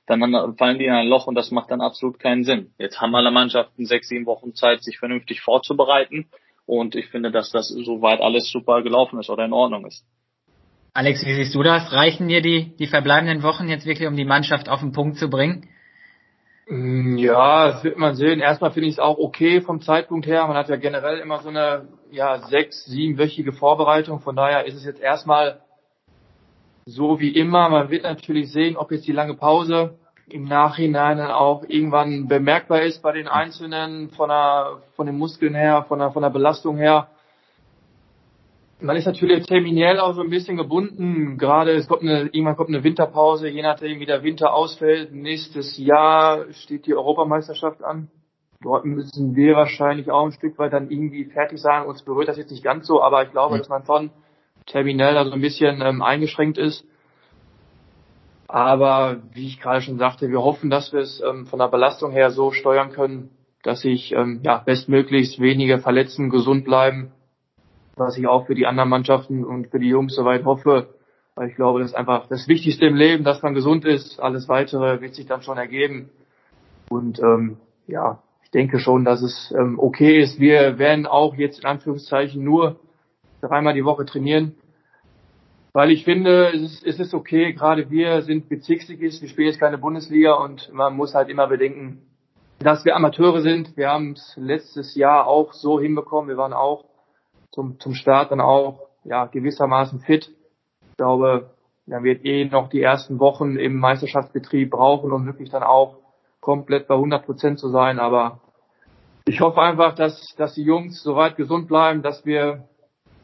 dann 0.07 0.57
fallen 0.57 0.77
die 0.77 0.85
in 0.85 0.91
ein 0.91 1.07
Loch 1.07 1.27
und 1.27 1.35
das 1.35 1.51
macht 1.51 1.71
dann 1.71 1.79
absolut 1.79 2.19
keinen 2.19 2.43
Sinn. 2.43 2.73
Jetzt 2.77 2.99
haben 2.99 3.15
alle 3.15 3.31
Mannschaften 3.31 3.85
sechs, 3.85 4.09
sieben 4.09 4.25
Wochen 4.25 4.53
Zeit, 4.53 4.83
sich 4.83 4.99
vernünftig 4.99 5.39
vorzubereiten 5.39 6.27
und 6.65 6.95
ich 6.95 7.07
finde, 7.07 7.31
dass 7.31 7.51
das 7.51 7.69
soweit 7.69 8.21
alles 8.21 8.49
super 8.49 8.81
gelaufen 8.81 9.19
ist 9.19 9.29
oder 9.29 9.45
in 9.45 9.53
Ordnung 9.53 9.85
ist. 9.85 10.05
Alex, 10.93 11.25
wie 11.25 11.33
siehst 11.33 11.55
du 11.55 11.63
das? 11.63 11.93
Reichen 11.93 12.27
dir 12.27 12.41
die, 12.41 12.75
die 12.77 12.87
verbleibenden 12.87 13.43
Wochen 13.43 13.69
jetzt 13.69 13.85
wirklich, 13.85 14.07
um 14.07 14.17
die 14.17 14.25
Mannschaft 14.25 14.67
auf 14.67 14.81
den 14.81 14.91
Punkt 14.91 15.17
zu 15.17 15.29
bringen? 15.29 15.69
Mm, 16.67 17.17
ja, 17.17 17.67
das 17.71 17.83
wird 17.83 17.97
man 17.97 18.15
sehen. 18.15 18.41
Erstmal 18.41 18.71
finde 18.71 18.89
ich 18.89 18.95
es 18.95 18.99
auch 18.99 19.17
okay 19.17 19.61
vom 19.61 19.81
Zeitpunkt 19.81 20.27
her. 20.27 20.45
Man 20.47 20.57
hat 20.57 20.67
ja 20.69 20.75
generell 20.75 21.19
immer 21.19 21.39
so 21.39 21.49
eine 21.49 21.87
ja, 22.11 22.39
sechs, 22.47 22.85
siebenwöchige 22.85 23.53
Vorbereitung. 23.53 24.19
Von 24.19 24.35
daher 24.35 24.65
ist 24.65 24.75
es 24.75 24.85
jetzt 24.85 25.01
erstmal 25.01 25.61
so 26.85 27.19
wie 27.19 27.29
immer. 27.29 27.69
Man 27.69 27.89
wird 27.89 28.03
natürlich 28.03 28.51
sehen, 28.51 28.75
ob 28.75 28.91
jetzt 28.91 29.07
die 29.07 29.13
lange 29.13 29.35
Pause 29.35 29.97
im 30.33 30.45
Nachhinein 30.45 31.17
dann 31.17 31.31
auch 31.31 31.63
irgendwann 31.67 32.27
bemerkbar 32.27 32.81
ist 32.81 33.01
bei 33.01 33.11
den 33.11 33.27
Einzelnen 33.27 34.09
von 34.09 34.29
der, 34.29 34.77
von 34.95 35.05
den 35.05 35.17
Muskeln 35.17 35.55
her, 35.55 35.85
von 35.87 35.99
der, 35.99 36.11
von 36.11 36.23
der 36.23 36.29
Belastung 36.29 36.77
her. 36.77 37.09
Man 38.79 38.95
ist 38.95 39.05
natürlich 39.05 39.45
terminell 39.45 39.99
auch 39.99 40.13
so 40.13 40.21
ein 40.21 40.29
bisschen 40.29 40.57
gebunden. 40.57 41.37
Gerade 41.37 41.71
es 41.73 41.87
kommt 41.87 42.01
eine, 42.01 42.29
irgendwann 42.31 42.55
kommt 42.55 42.69
eine 42.69 42.83
Winterpause, 42.83 43.47
je 43.47 43.61
nachdem 43.61 43.99
wie 43.99 44.07
der 44.07 44.23
Winter 44.23 44.53
ausfällt. 44.53 45.13
Nächstes 45.13 45.77
Jahr 45.77 46.51
steht 46.51 46.87
die 46.87 46.95
Europameisterschaft 46.95 47.83
an. 47.83 48.09
Dort 48.63 48.85
müssen 48.85 49.35
wir 49.35 49.55
wahrscheinlich 49.55 50.09
auch 50.09 50.25
ein 50.25 50.31
Stück 50.31 50.57
weit 50.57 50.73
dann 50.73 50.89
irgendwie 50.89 51.25
fertig 51.25 51.59
sein. 51.59 51.85
Uns 51.85 52.03
berührt 52.03 52.27
das 52.27 52.37
jetzt 52.37 52.51
nicht 52.51 52.63
ganz 52.63 52.87
so, 52.87 53.01
aber 53.01 53.23
ich 53.23 53.31
glaube, 53.31 53.57
dass 53.57 53.69
man 53.69 53.85
schon 53.85 54.11
terminell 54.65 55.13
da 55.13 55.25
so 55.25 55.31
ein 55.31 55.41
bisschen 55.41 55.81
ähm, 55.81 56.01
eingeschränkt 56.01 56.57
ist. 56.57 56.85
Aber 58.51 59.21
wie 59.31 59.47
ich 59.47 59.61
gerade 59.61 59.81
schon 59.81 59.97
sagte, 59.97 60.29
wir 60.29 60.41
hoffen, 60.41 60.69
dass 60.69 60.91
wir 60.91 60.99
es 60.99 61.23
ähm, 61.25 61.45
von 61.45 61.59
der 61.59 61.69
Belastung 61.69 62.11
her 62.11 62.31
so 62.31 62.51
steuern 62.51 62.91
können, 62.91 63.29
dass 63.63 63.79
sich 63.79 64.11
ähm, 64.11 64.41
ja, 64.43 64.57
bestmöglichst 64.57 65.39
wenige 65.39 65.79
verletzen, 65.79 66.29
gesund 66.29 66.65
bleiben, 66.65 67.13
was 67.95 68.17
ich 68.17 68.27
auch 68.27 68.47
für 68.47 68.55
die 68.55 68.65
anderen 68.65 68.89
Mannschaften 68.89 69.45
und 69.45 69.67
für 69.67 69.79
die 69.79 69.87
Jungs 69.87 70.15
soweit 70.15 70.43
hoffe. 70.43 70.89
Weil 71.33 71.47
ich 71.47 71.55
glaube, 71.55 71.79
das 71.79 71.91
ist 71.91 71.95
einfach 71.95 72.27
das 72.27 72.49
Wichtigste 72.49 72.87
im 72.87 72.95
Leben, 72.95 73.23
dass 73.23 73.41
man 73.41 73.53
gesund 73.53 73.85
ist. 73.85 74.19
Alles 74.19 74.49
weitere 74.49 74.99
wird 74.99 75.15
sich 75.15 75.27
dann 75.27 75.43
schon 75.43 75.57
ergeben. 75.57 76.09
Und 76.89 77.19
ähm, 77.19 77.55
ja, 77.87 78.21
ich 78.43 78.51
denke 78.51 78.79
schon, 78.79 79.05
dass 79.05 79.21
es 79.21 79.53
ähm, 79.57 79.79
okay 79.79 80.19
ist. 80.19 80.41
Wir 80.41 80.77
werden 80.77 81.07
auch 81.07 81.35
jetzt 81.35 81.59
in 81.59 81.65
Anführungszeichen 81.65 82.43
nur 82.43 82.81
dreimal 83.39 83.75
die 83.75 83.85
Woche 83.85 84.05
trainieren. 84.05 84.55
Weil 85.73 85.91
ich 85.91 86.03
finde, 86.03 86.49
es 86.53 86.61
ist, 86.61 86.85
es 86.85 86.99
ist 86.99 87.13
okay, 87.13 87.53
gerade 87.53 87.89
wir 87.89 88.23
sind 88.23 88.49
Bezirksligist, 88.49 89.21
wir 89.21 89.29
spielen 89.29 89.47
jetzt 89.47 89.59
keine 89.59 89.77
Bundesliga 89.77 90.33
und 90.33 90.71
man 90.73 90.95
muss 90.95 91.13
halt 91.13 91.29
immer 91.29 91.47
bedenken, 91.47 92.01
dass 92.59 92.83
wir 92.83 92.95
Amateure 92.95 93.41
sind. 93.41 93.77
Wir 93.77 93.89
haben 93.89 94.11
es 94.11 94.33
letztes 94.35 94.95
Jahr 94.95 95.27
auch 95.27 95.53
so 95.53 95.79
hinbekommen. 95.79 96.29
Wir 96.29 96.37
waren 96.37 96.53
auch 96.53 96.85
zum, 97.51 97.79
zum 97.79 97.93
Start 97.93 98.31
dann 98.31 98.41
auch 98.41 98.87
ja, 99.03 99.25
gewissermaßen 99.25 100.01
fit. 100.01 100.29
Ich 100.89 100.97
glaube, 100.97 101.51
dann 101.87 102.03
wird 102.03 102.25
eh 102.25 102.45
noch 102.45 102.69
die 102.69 102.81
ersten 102.81 103.19
Wochen 103.19 103.55
im 103.55 103.77
Meisterschaftsbetrieb 103.77 104.71
brauchen, 104.71 105.11
um 105.11 105.25
wirklich 105.25 105.49
dann 105.49 105.63
auch 105.63 105.97
komplett 106.39 106.87
bei 106.87 106.95
100 106.95 107.25
Prozent 107.25 107.59
zu 107.59 107.69
sein. 107.69 107.99
Aber 107.99 108.41
ich 109.25 109.41
hoffe 109.41 109.61
einfach, 109.61 109.95
dass, 109.95 110.35
dass 110.37 110.53
die 110.53 110.63
Jungs 110.63 111.01
soweit 111.01 111.37
gesund 111.37 111.67
bleiben, 111.67 112.01
dass 112.01 112.25
wir 112.25 112.67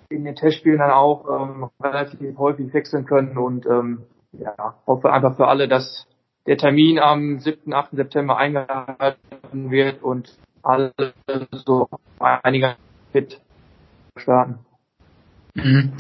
in 0.10 0.24
den 0.24 0.36
Testspielen 0.36 0.80
dann 0.80 0.92
auch 0.92 1.26
ähm, 1.30 1.70
relativ 1.82 2.38
häufig 2.38 2.74
wechseln 2.74 3.06
können 3.06 3.38
und 3.38 3.66
ähm, 3.66 4.04
ja, 4.34 4.76
hoffe 4.86 5.12
einfach 5.12 5.36
für 5.36 5.48
alle, 5.48 5.68
dass 5.68 6.08
der 6.46 6.58
Termin 6.58 7.00
am 7.00 7.40
7., 7.40 7.74
8. 7.74 7.92
September 7.92 8.38
eingehalten 8.38 9.70
wird 9.70 10.02
und 10.02 10.38
alle 10.64 10.94
so 11.52 11.88
einiger 12.20 12.78
fit 13.12 13.42
starten. 14.18 14.60
Mhm. 15.54 15.94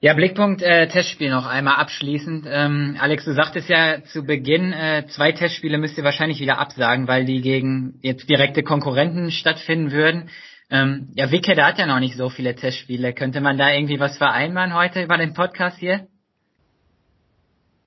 Ja, 0.00 0.12
Blickpunkt 0.12 0.62
äh, 0.62 0.88
Testspiel 0.88 1.30
noch 1.30 1.46
einmal 1.46 1.76
abschließend. 1.76 2.46
Ähm, 2.48 2.96
Alex, 3.00 3.24
du 3.24 3.32
sagtest 3.32 3.68
ja 3.68 4.02
zu 4.04 4.24
Beginn, 4.24 4.72
äh, 4.72 5.06
zwei 5.08 5.32
Testspiele 5.32 5.78
müsst 5.78 5.96
ihr 5.96 6.04
wahrscheinlich 6.04 6.38
wieder 6.38 6.58
absagen, 6.58 7.08
weil 7.08 7.24
die 7.24 7.40
gegen 7.40 7.98
jetzt 8.02 8.28
direkte 8.28 8.62
Konkurrenten 8.62 9.30
stattfinden 9.30 9.92
würden. 9.92 10.28
Ähm, 10.68 11.12
ja, 11.14 11.30
Wicke, 11.30 11.54
der 11.54 11.66
hat 11.66 11.78
ja 11.78 11.86
noch 11.86 12.00
nicht 12.00 12.16
so 12.16 12.28
viele 12.28 12.56
Testspiele. 12.56 13.12
Könnte 13.12 13.40
man 13.40 13.56
da 13.56 13.70
irgendwie 13.70 14.00
was 14.00 14.18
vereinbaren 14.18 14.74
heute 14.74 15.02
über 15.02 15.16
den 15.16 15.32
Podcast 15.32 15.78
hier? 15.78 16.08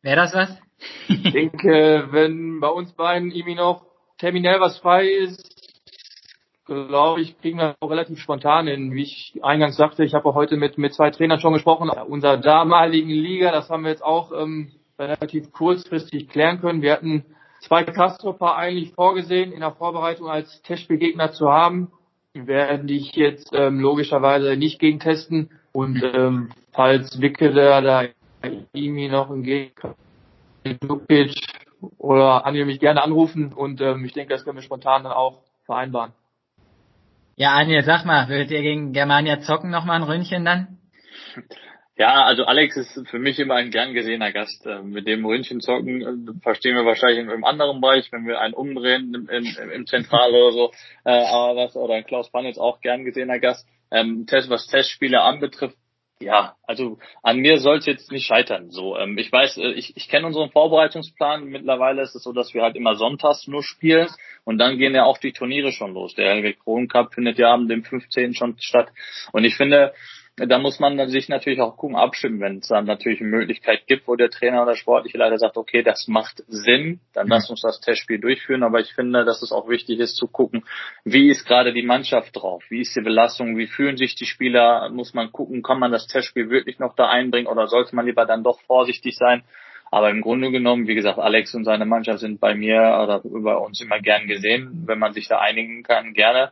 Wäre 0.02 0.16
das 0.16 0.34
was? 0.34 0.58
ich 1.10 1.34
denke, 1.34 2.08
wenn 2.12 2.62
bei 2.62 2.70
uns 2.70 2.94
beiden 2.94 3.32
irgendwie 3.32 3.56
noch 3.56 3.86
terminell 4.18 4.62
was 4.62 4.78
frei 4.80 5.10
ist, 5.10 5.44
glaube 6.66 7.22
ich, 7.22 7.38
kriegen 7.42 7.58
wir 7.58 7.76
auch 7.82 7.90
relativ 7.90 8.20
spontan 8.20 8.68
hin. 8.68 8.94
Wie 8.94 9.04
ich 9.04 9.40
eingangs 9.42 9.76
sagte, 9.76 10.06
ich 10.06 10.14
habe 10.14 10.30
auch 10.30 10.36
heute 10.36 10.56
mit, 10.56 10.78
mit 10.78 10.94
zwei 10.94 11.10
Trainern 11.10 11.42
schon 11.42 11.54
gesprochen. 11.54 11.90
Unserer 11.90 12.38
damaligen 12.38 13.10
Liga, 13.10 13.52
das 13.52 13.70
haben 13.70 13.84
wir 13.84 13.92
jetzt 13.92 14.04
auch 14.04 14.32
ähm, 14.32 14.72
relativ 14.98 15.52
kurzfristig 15.52 16.30
klären 16.30 16.62
können. 16.62 16.82
Wir 16.82 16.94
hatten 16.94 17.26
zwei 17.62 17.84
Castro-Paar 17.84 18.56
eigentlich 18.56 18.94
vorgesehen, 18.94 19.52
in 19.52 19.60
der 19.60 19.72
Vorbereitung 19.72 20.30
als 20.30 20.62
Testspielgegner 20.62 21.34
zu 21.34 21.52
haben 21.52 21.92
werden 22.48 22.88
dich 22.88 23.14
jetzt 23.14 23.52
ähm, 23.54 23.80
logischerweise 23.80 24.56
nicht 24.56 24.80
gegen 24.80 25.00
testen 25.00 25.50
und 25.72 26.02
ähm, 26.04 26.50
falls 26.72 27.20
Wicke 27.22 27.52
da, 27.54 27.82
da 27.82 28.04
irgendwie 28.74 29.10
noch 29.10 29.30
ein 29.30 29.44
Gegner 29.44 29.96
oder 31.98 32.46
Anja 32.46 32.66
mich 32.66 32.80
gerne 32.80 33.04
anrufen 33.04 33.54
und 33.54 33.82
ähm, 33.82 34.04
ich 34.06 34.14
denke, 34.14 34.34
das 34.34 34.44
können 34.44 34.58
wir 34.58 34.64
spontan 34.64 35.04
dann 35.04 35.14
auch 35.14 35.42
vereinbaren. 35.66 36.12
Ja, 37.36 37.52
Anja, 37.54 37.84
sag 37.84 38.06
mal, 38.06 38.28
würdet 38.28 38.52
ihr 38.52 38.62
gegen 38.62 38.92
Germania 38.92 39.40
zocken 39.40 39.70
noch 39.70 39.86
mal 39.86 39.94
ein 39.94 40.04
Ründchen 40.04 40.44
dann? 40.44 40.78
Ja, 42.00 42.24
also 42.24 42.46
Alex 42.46 42.78
ist 42.78 43.10
für 43.10 43.20
mich 43.20 43.40
immer 43.40 43.56
ein 43.56 43.72
gern 43.72 43.94
gesehener 43.94 44.32
Gast. 44.32 44.66
Ähm, 44.66 44.92
mit 44.92 45.06
dem 45.06 45.26
Ründchen 45.26 45.60
zocken 45.60 46.02
äh, 46.02 46.42
verstehen 46.42 46.78
wir 46.78 46.86
wahrscheinlich 46.86 47.28
im 47.28 47.44
anderen 47.44 47.82
Bereich, 47.82 48.10
wenn 48.14 48.26
wir 48.26 48.40
einen 48.40 48.54
umdrehen 48.54 49.14
im, 49.14 49.28
im, 49.28 49.72
im 49.72 49.86
Zentral 49.86 50.32
oder 50.32 50.54
so. 50.54 50.72
Äh, 51.04 51.12
aber 51.12 51.58
was, 51.58 51.76
oder 51.76 51.96
ein 51.96 52.06
Klaus 52.06 52.32
Panitz 52.32 52.58
auch 52.58 52.80
gern 52.80 53.04
gesehener 53.04 53.40
Gast. 53.40 53.68
Ähm, 53.92 54.26
Test, 54.28 54.50
was 54.50 54.68
Testspiele 54.68 55.20
anbetrifft, 55.20 55.76
ja, 56.22 56.56
also 56.64 57.00
an 57.22 57.40
mir 57.40 57.60
soll 57.60 57.80
es 57.80 57.86
jetzt 57.86 58.12
nicht 58.14 58.26
scheitern. 58.26 58.72
So, 58.72 58.98
ähm, 58.98 59.18
ich 59.18 59.30
weiß, 59.30 59.58
äh, 59.58 59.72
ich, 59.72 59.98
ich 59.98 60.08
kenne 60.08 60.28
unseren 60.28 60.52
Vorbereitungsplan. 60.52 61.46
Mittlerweile 61.46 62.02
ist 62.02 62.16
es 62.16 62.24
so, 62.24 62.32
dass 62.32 62.54
wir 62.54 62.62
halt 62.62 62.78
immer 62.78 62.96
sonntags 62.96 63.48
nur 63.48 63.64
spielen 63.64 64.08
und 64.46 64.58
dann 64.58 64.78
gehen 64.78 64.96
ja 64.96 65.04
auch 65.04 65.18
die 65.18 65.34
Turniere 65.34 65.74
schon 65.74 65.94
los. 65.94 66.16
Der 66.16 66.30
Helwig 66.30 66.60
Kron 66.62 66.88
Cup 66.88 67.14
findet 67.14 67.40
ja 67.40 67.54
am 67.54 67.68
dem 67.68 67.84
15. 67.84 68.36
schon 68.36 68.56
statt. 68.60 68.90
Und 69.34 69.44
ich 69.44 69.56
finde, 69.56 69.94
da 70.46 70.60
muss 70.60 70.80
man 70.80 71.10
sich 71.10 71.30
natürlich 71.30 71.60
auch 71.60 71.76
gucken, 71.78 71.96
abstimmen, 71.96 72.40
wenn 72.40 72.58
es 72.60 72.68
dann 72.68 72.86
natürlich 72.86 73.20
eine 73.20 73.30
Möglichkeit 73.30 73.88
gibt, 73.88 74.08
wo 74.08 74.16
der 74.16 74.30
Trainer 74.30 74.64
oder 74.64 74.76
sportliche 74.76 75.18
Leiter 75.18 75.38
sagt, 75.38 75.58
okay, 75.58 75.84
das 75.84 76.08
macht 76.08 76.44
Sinn, 76.48 77.00
dann 77.14 77.26
mhm. 77.26 77.32
lass 77.32 77.50
uns 77.50 77.62
das 77.62 77.80
Testspiel 77.82 78.20
durchführen. 78.20 78.64
Aber 78.64 78.80
ich 78.80 78.94
finde, 78.94 79.26
dass 79.26 79.42
es 79.42 79.52
auch 79.52 79.68
wichtig 79.70 80.00
ist 80.00 80.16
zu 80.16 80.28
gucken, 80.28 80.64
wie 81.04 81.30
ist 81.30 81.46
gerade 81.46 81.74
die 81.74 81.84
Mannschaft 81.84 82.36
drauf, 82.36 82.64
wie 82.70 82.82
ist 82.82 82.96
die 82.96 83.02
Belastung, 83.02 83.58
wie 83.58 83.68
fühlen 83.68 83.98
sich 83.98 84.16
die 84.16 84.26
Spieler, 84.26 84.90
muss 84.90 85.14
man 85.14 85.32
gucken, 85.32 85.64
kann 85.64 85.80
man 85.80 85.92
das 85.92 86.08
Testspiel 86.08 86.50
wirklich 86.50 86.80
noch 86.80 86.96
da 86.96 87.10
einbringen 87.10 87.48
oder 87.48 87.68
sollte 87.68 87.96
man 87.96 88.06
lieber 88.06 88.26
dann 88.26 88.44
doch 88.44 88.60
vorsichtig 88.62 89.16
sein. 89.18 89.44
Aber 89.92 90.10
im 90.12 90.22
Grunde 90.22 90.52
genommen, 90.52 90.88
wie 90.88 90.96
gesagt, 90.96 91.18
Alex 91.18 91.56
und 91.56 91.66
seine 91.66 91.86
Mannschaft 91.86 92.20
sind 92.20 92.40
bei 92.40 92.54
mir 92.54 93.00
oder 93.04 93.22
bei 93.24 93.56
uns 93.56 93.82
immer 93.82 94.00
gern 94.00 94.28
gesehen. 94.28 94.84
Wenn 94.86 95.00
man 95.00 95.14
sich 95.14 95.28
da 95.28 95.40
einigen 95.40 95.82
kann, 95.82 96.14
gerne 96.14 96.52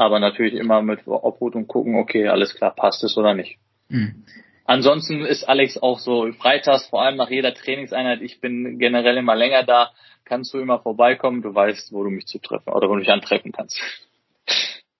aber 0.00 0.20
natürlich 0.20 0.54
immer 0.54 0.82
mit 0.82 1.06
Obhut 1.06 1.54
und 1.54 1.68
gucken, 1.68 1.96
okay, 1.96 2.28
alles 2.28 2.54
klar, 2.54 2.74
passt 2.74 3.04
es 3.04 3.16
oder 3.16 3.34
nicht. 3.34 3.58
Mhm. 3.88 4.24
Ansonsten 4.64 5.26
ist 5.26 5.46
Alex 5.48 5.76
auch 5.76 5.98
so 5.98 6.30
freitags, 6.32 6.86
vor 6.86 7.02
allem 7.02 7.16
nach 7.16 7.30
jeder 7.30 7.52
Trainingseinheit, 7.52 8.22
ich 8.22 8.40
bin 8.40 8.78
generell 8.78 9.18
immer 9.18 9.34
länger 9.34 9.62
da, 9.62 9.90
kannst 10.24 10.54
du 10.54 10.58
immer 10.58 10.78
vorbeikommen, 10.78 11.42
du 11.42 11.54
weißt, 11.54 11.92
wo 11.92 12.02
du 12.02 12.10
mich 12.10 12.26
zu 12.26 12.38
treffen 12.38 12.72
oder 12.72 12.88
wo 12.88 12.94
du 12.94 13.00
mich 13.00 13.10
antreffen 13.10 13.52
kannst. 13.52 13.78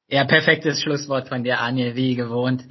Ja, 0.06 0.24
perfektes 0.24 0.82
Schlusswort 0.82 1.28
von 1.28 1.44
dir, 1.44 1.60
Aniel, 1.60 1.96
wie 1.96 2.14
gewohnt. 2.14 2.62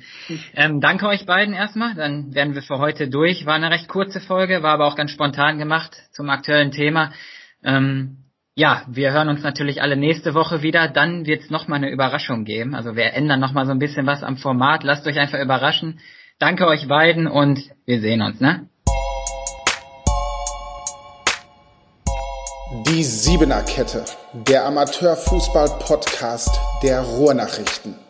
Ähm, 0.56 0.80
danke 0.82 1.08
euch 1.08 1.26
beiden 1.26 1.56
erstmal. 1.56 1.96
Dann 1.96 2.36
werden 2.36 2.54
wir 2.54 2.62
für 2.62 2.78
heute 2.78 3.10
durch. 3.10 3.48
War 3.48 3.56
eine 3.56 3.72
recht 3.72 3.88
kurze 3.88 4.20
Folge, 4.20 4.62
war 4.62 4.74
aber 4.74 4.86
auch 4.86 4.96
ganz 4.96 5.12
spontan 5.12 5.58
gemacht 5.58 5.96
zum 6.12 6.30
aktuellen 6.30 6.72
Thema. 6.72 7.12
Ähm, 7.64 8.23
ja, 8.56 8.84
wir 8.88 9.12
hören 9.12 9.30
uns 9.30 9.42
natürlich 9.42 9.82
alle 9.82 9.98
nächste 9.98 10.36
Woche 10.36 10.62
wieder. 10.62 10.88
Dann 10.88 11.26
wird 11.26 11.42
es 11.42 11.50
nochmal 11.50 11.78
eine 11.78 11.90
Überraschung 11.90 12.46
geben. 12.46 12.76
Also 12.76 12.96
wir 12.96 13.14
ändern 13.14 13.40
nochmal 13.40 13.66
so 13.66 13.72
ein 13.72 13.80
bisschen 13.80 14.06
was 14.06 14.22
am 14.22 14.38
Format. 14.38 14.84
Lasst 14.84 15.08
euch 15.08 15.18
einfach 15.18 15.40
überraschen. 15.40 16.00
Danke 16.38 16.68
euch 16.68 16.88
beiden 16.88 17.26
und 17.28 17.60
wir 17.86 18.00
sehen 18.00 18.22
uns, 18.22 18.40
ne? 18.40 18.70
Die 22.88 23.04
Siebener 23.04 23.64
Kette, 23.64 24.06
der 24.34 24.66
Amateurfußball-Podcast 24.66 26.60
der 26.84 27.02
Ruhrnachrichten. 27.02 28.03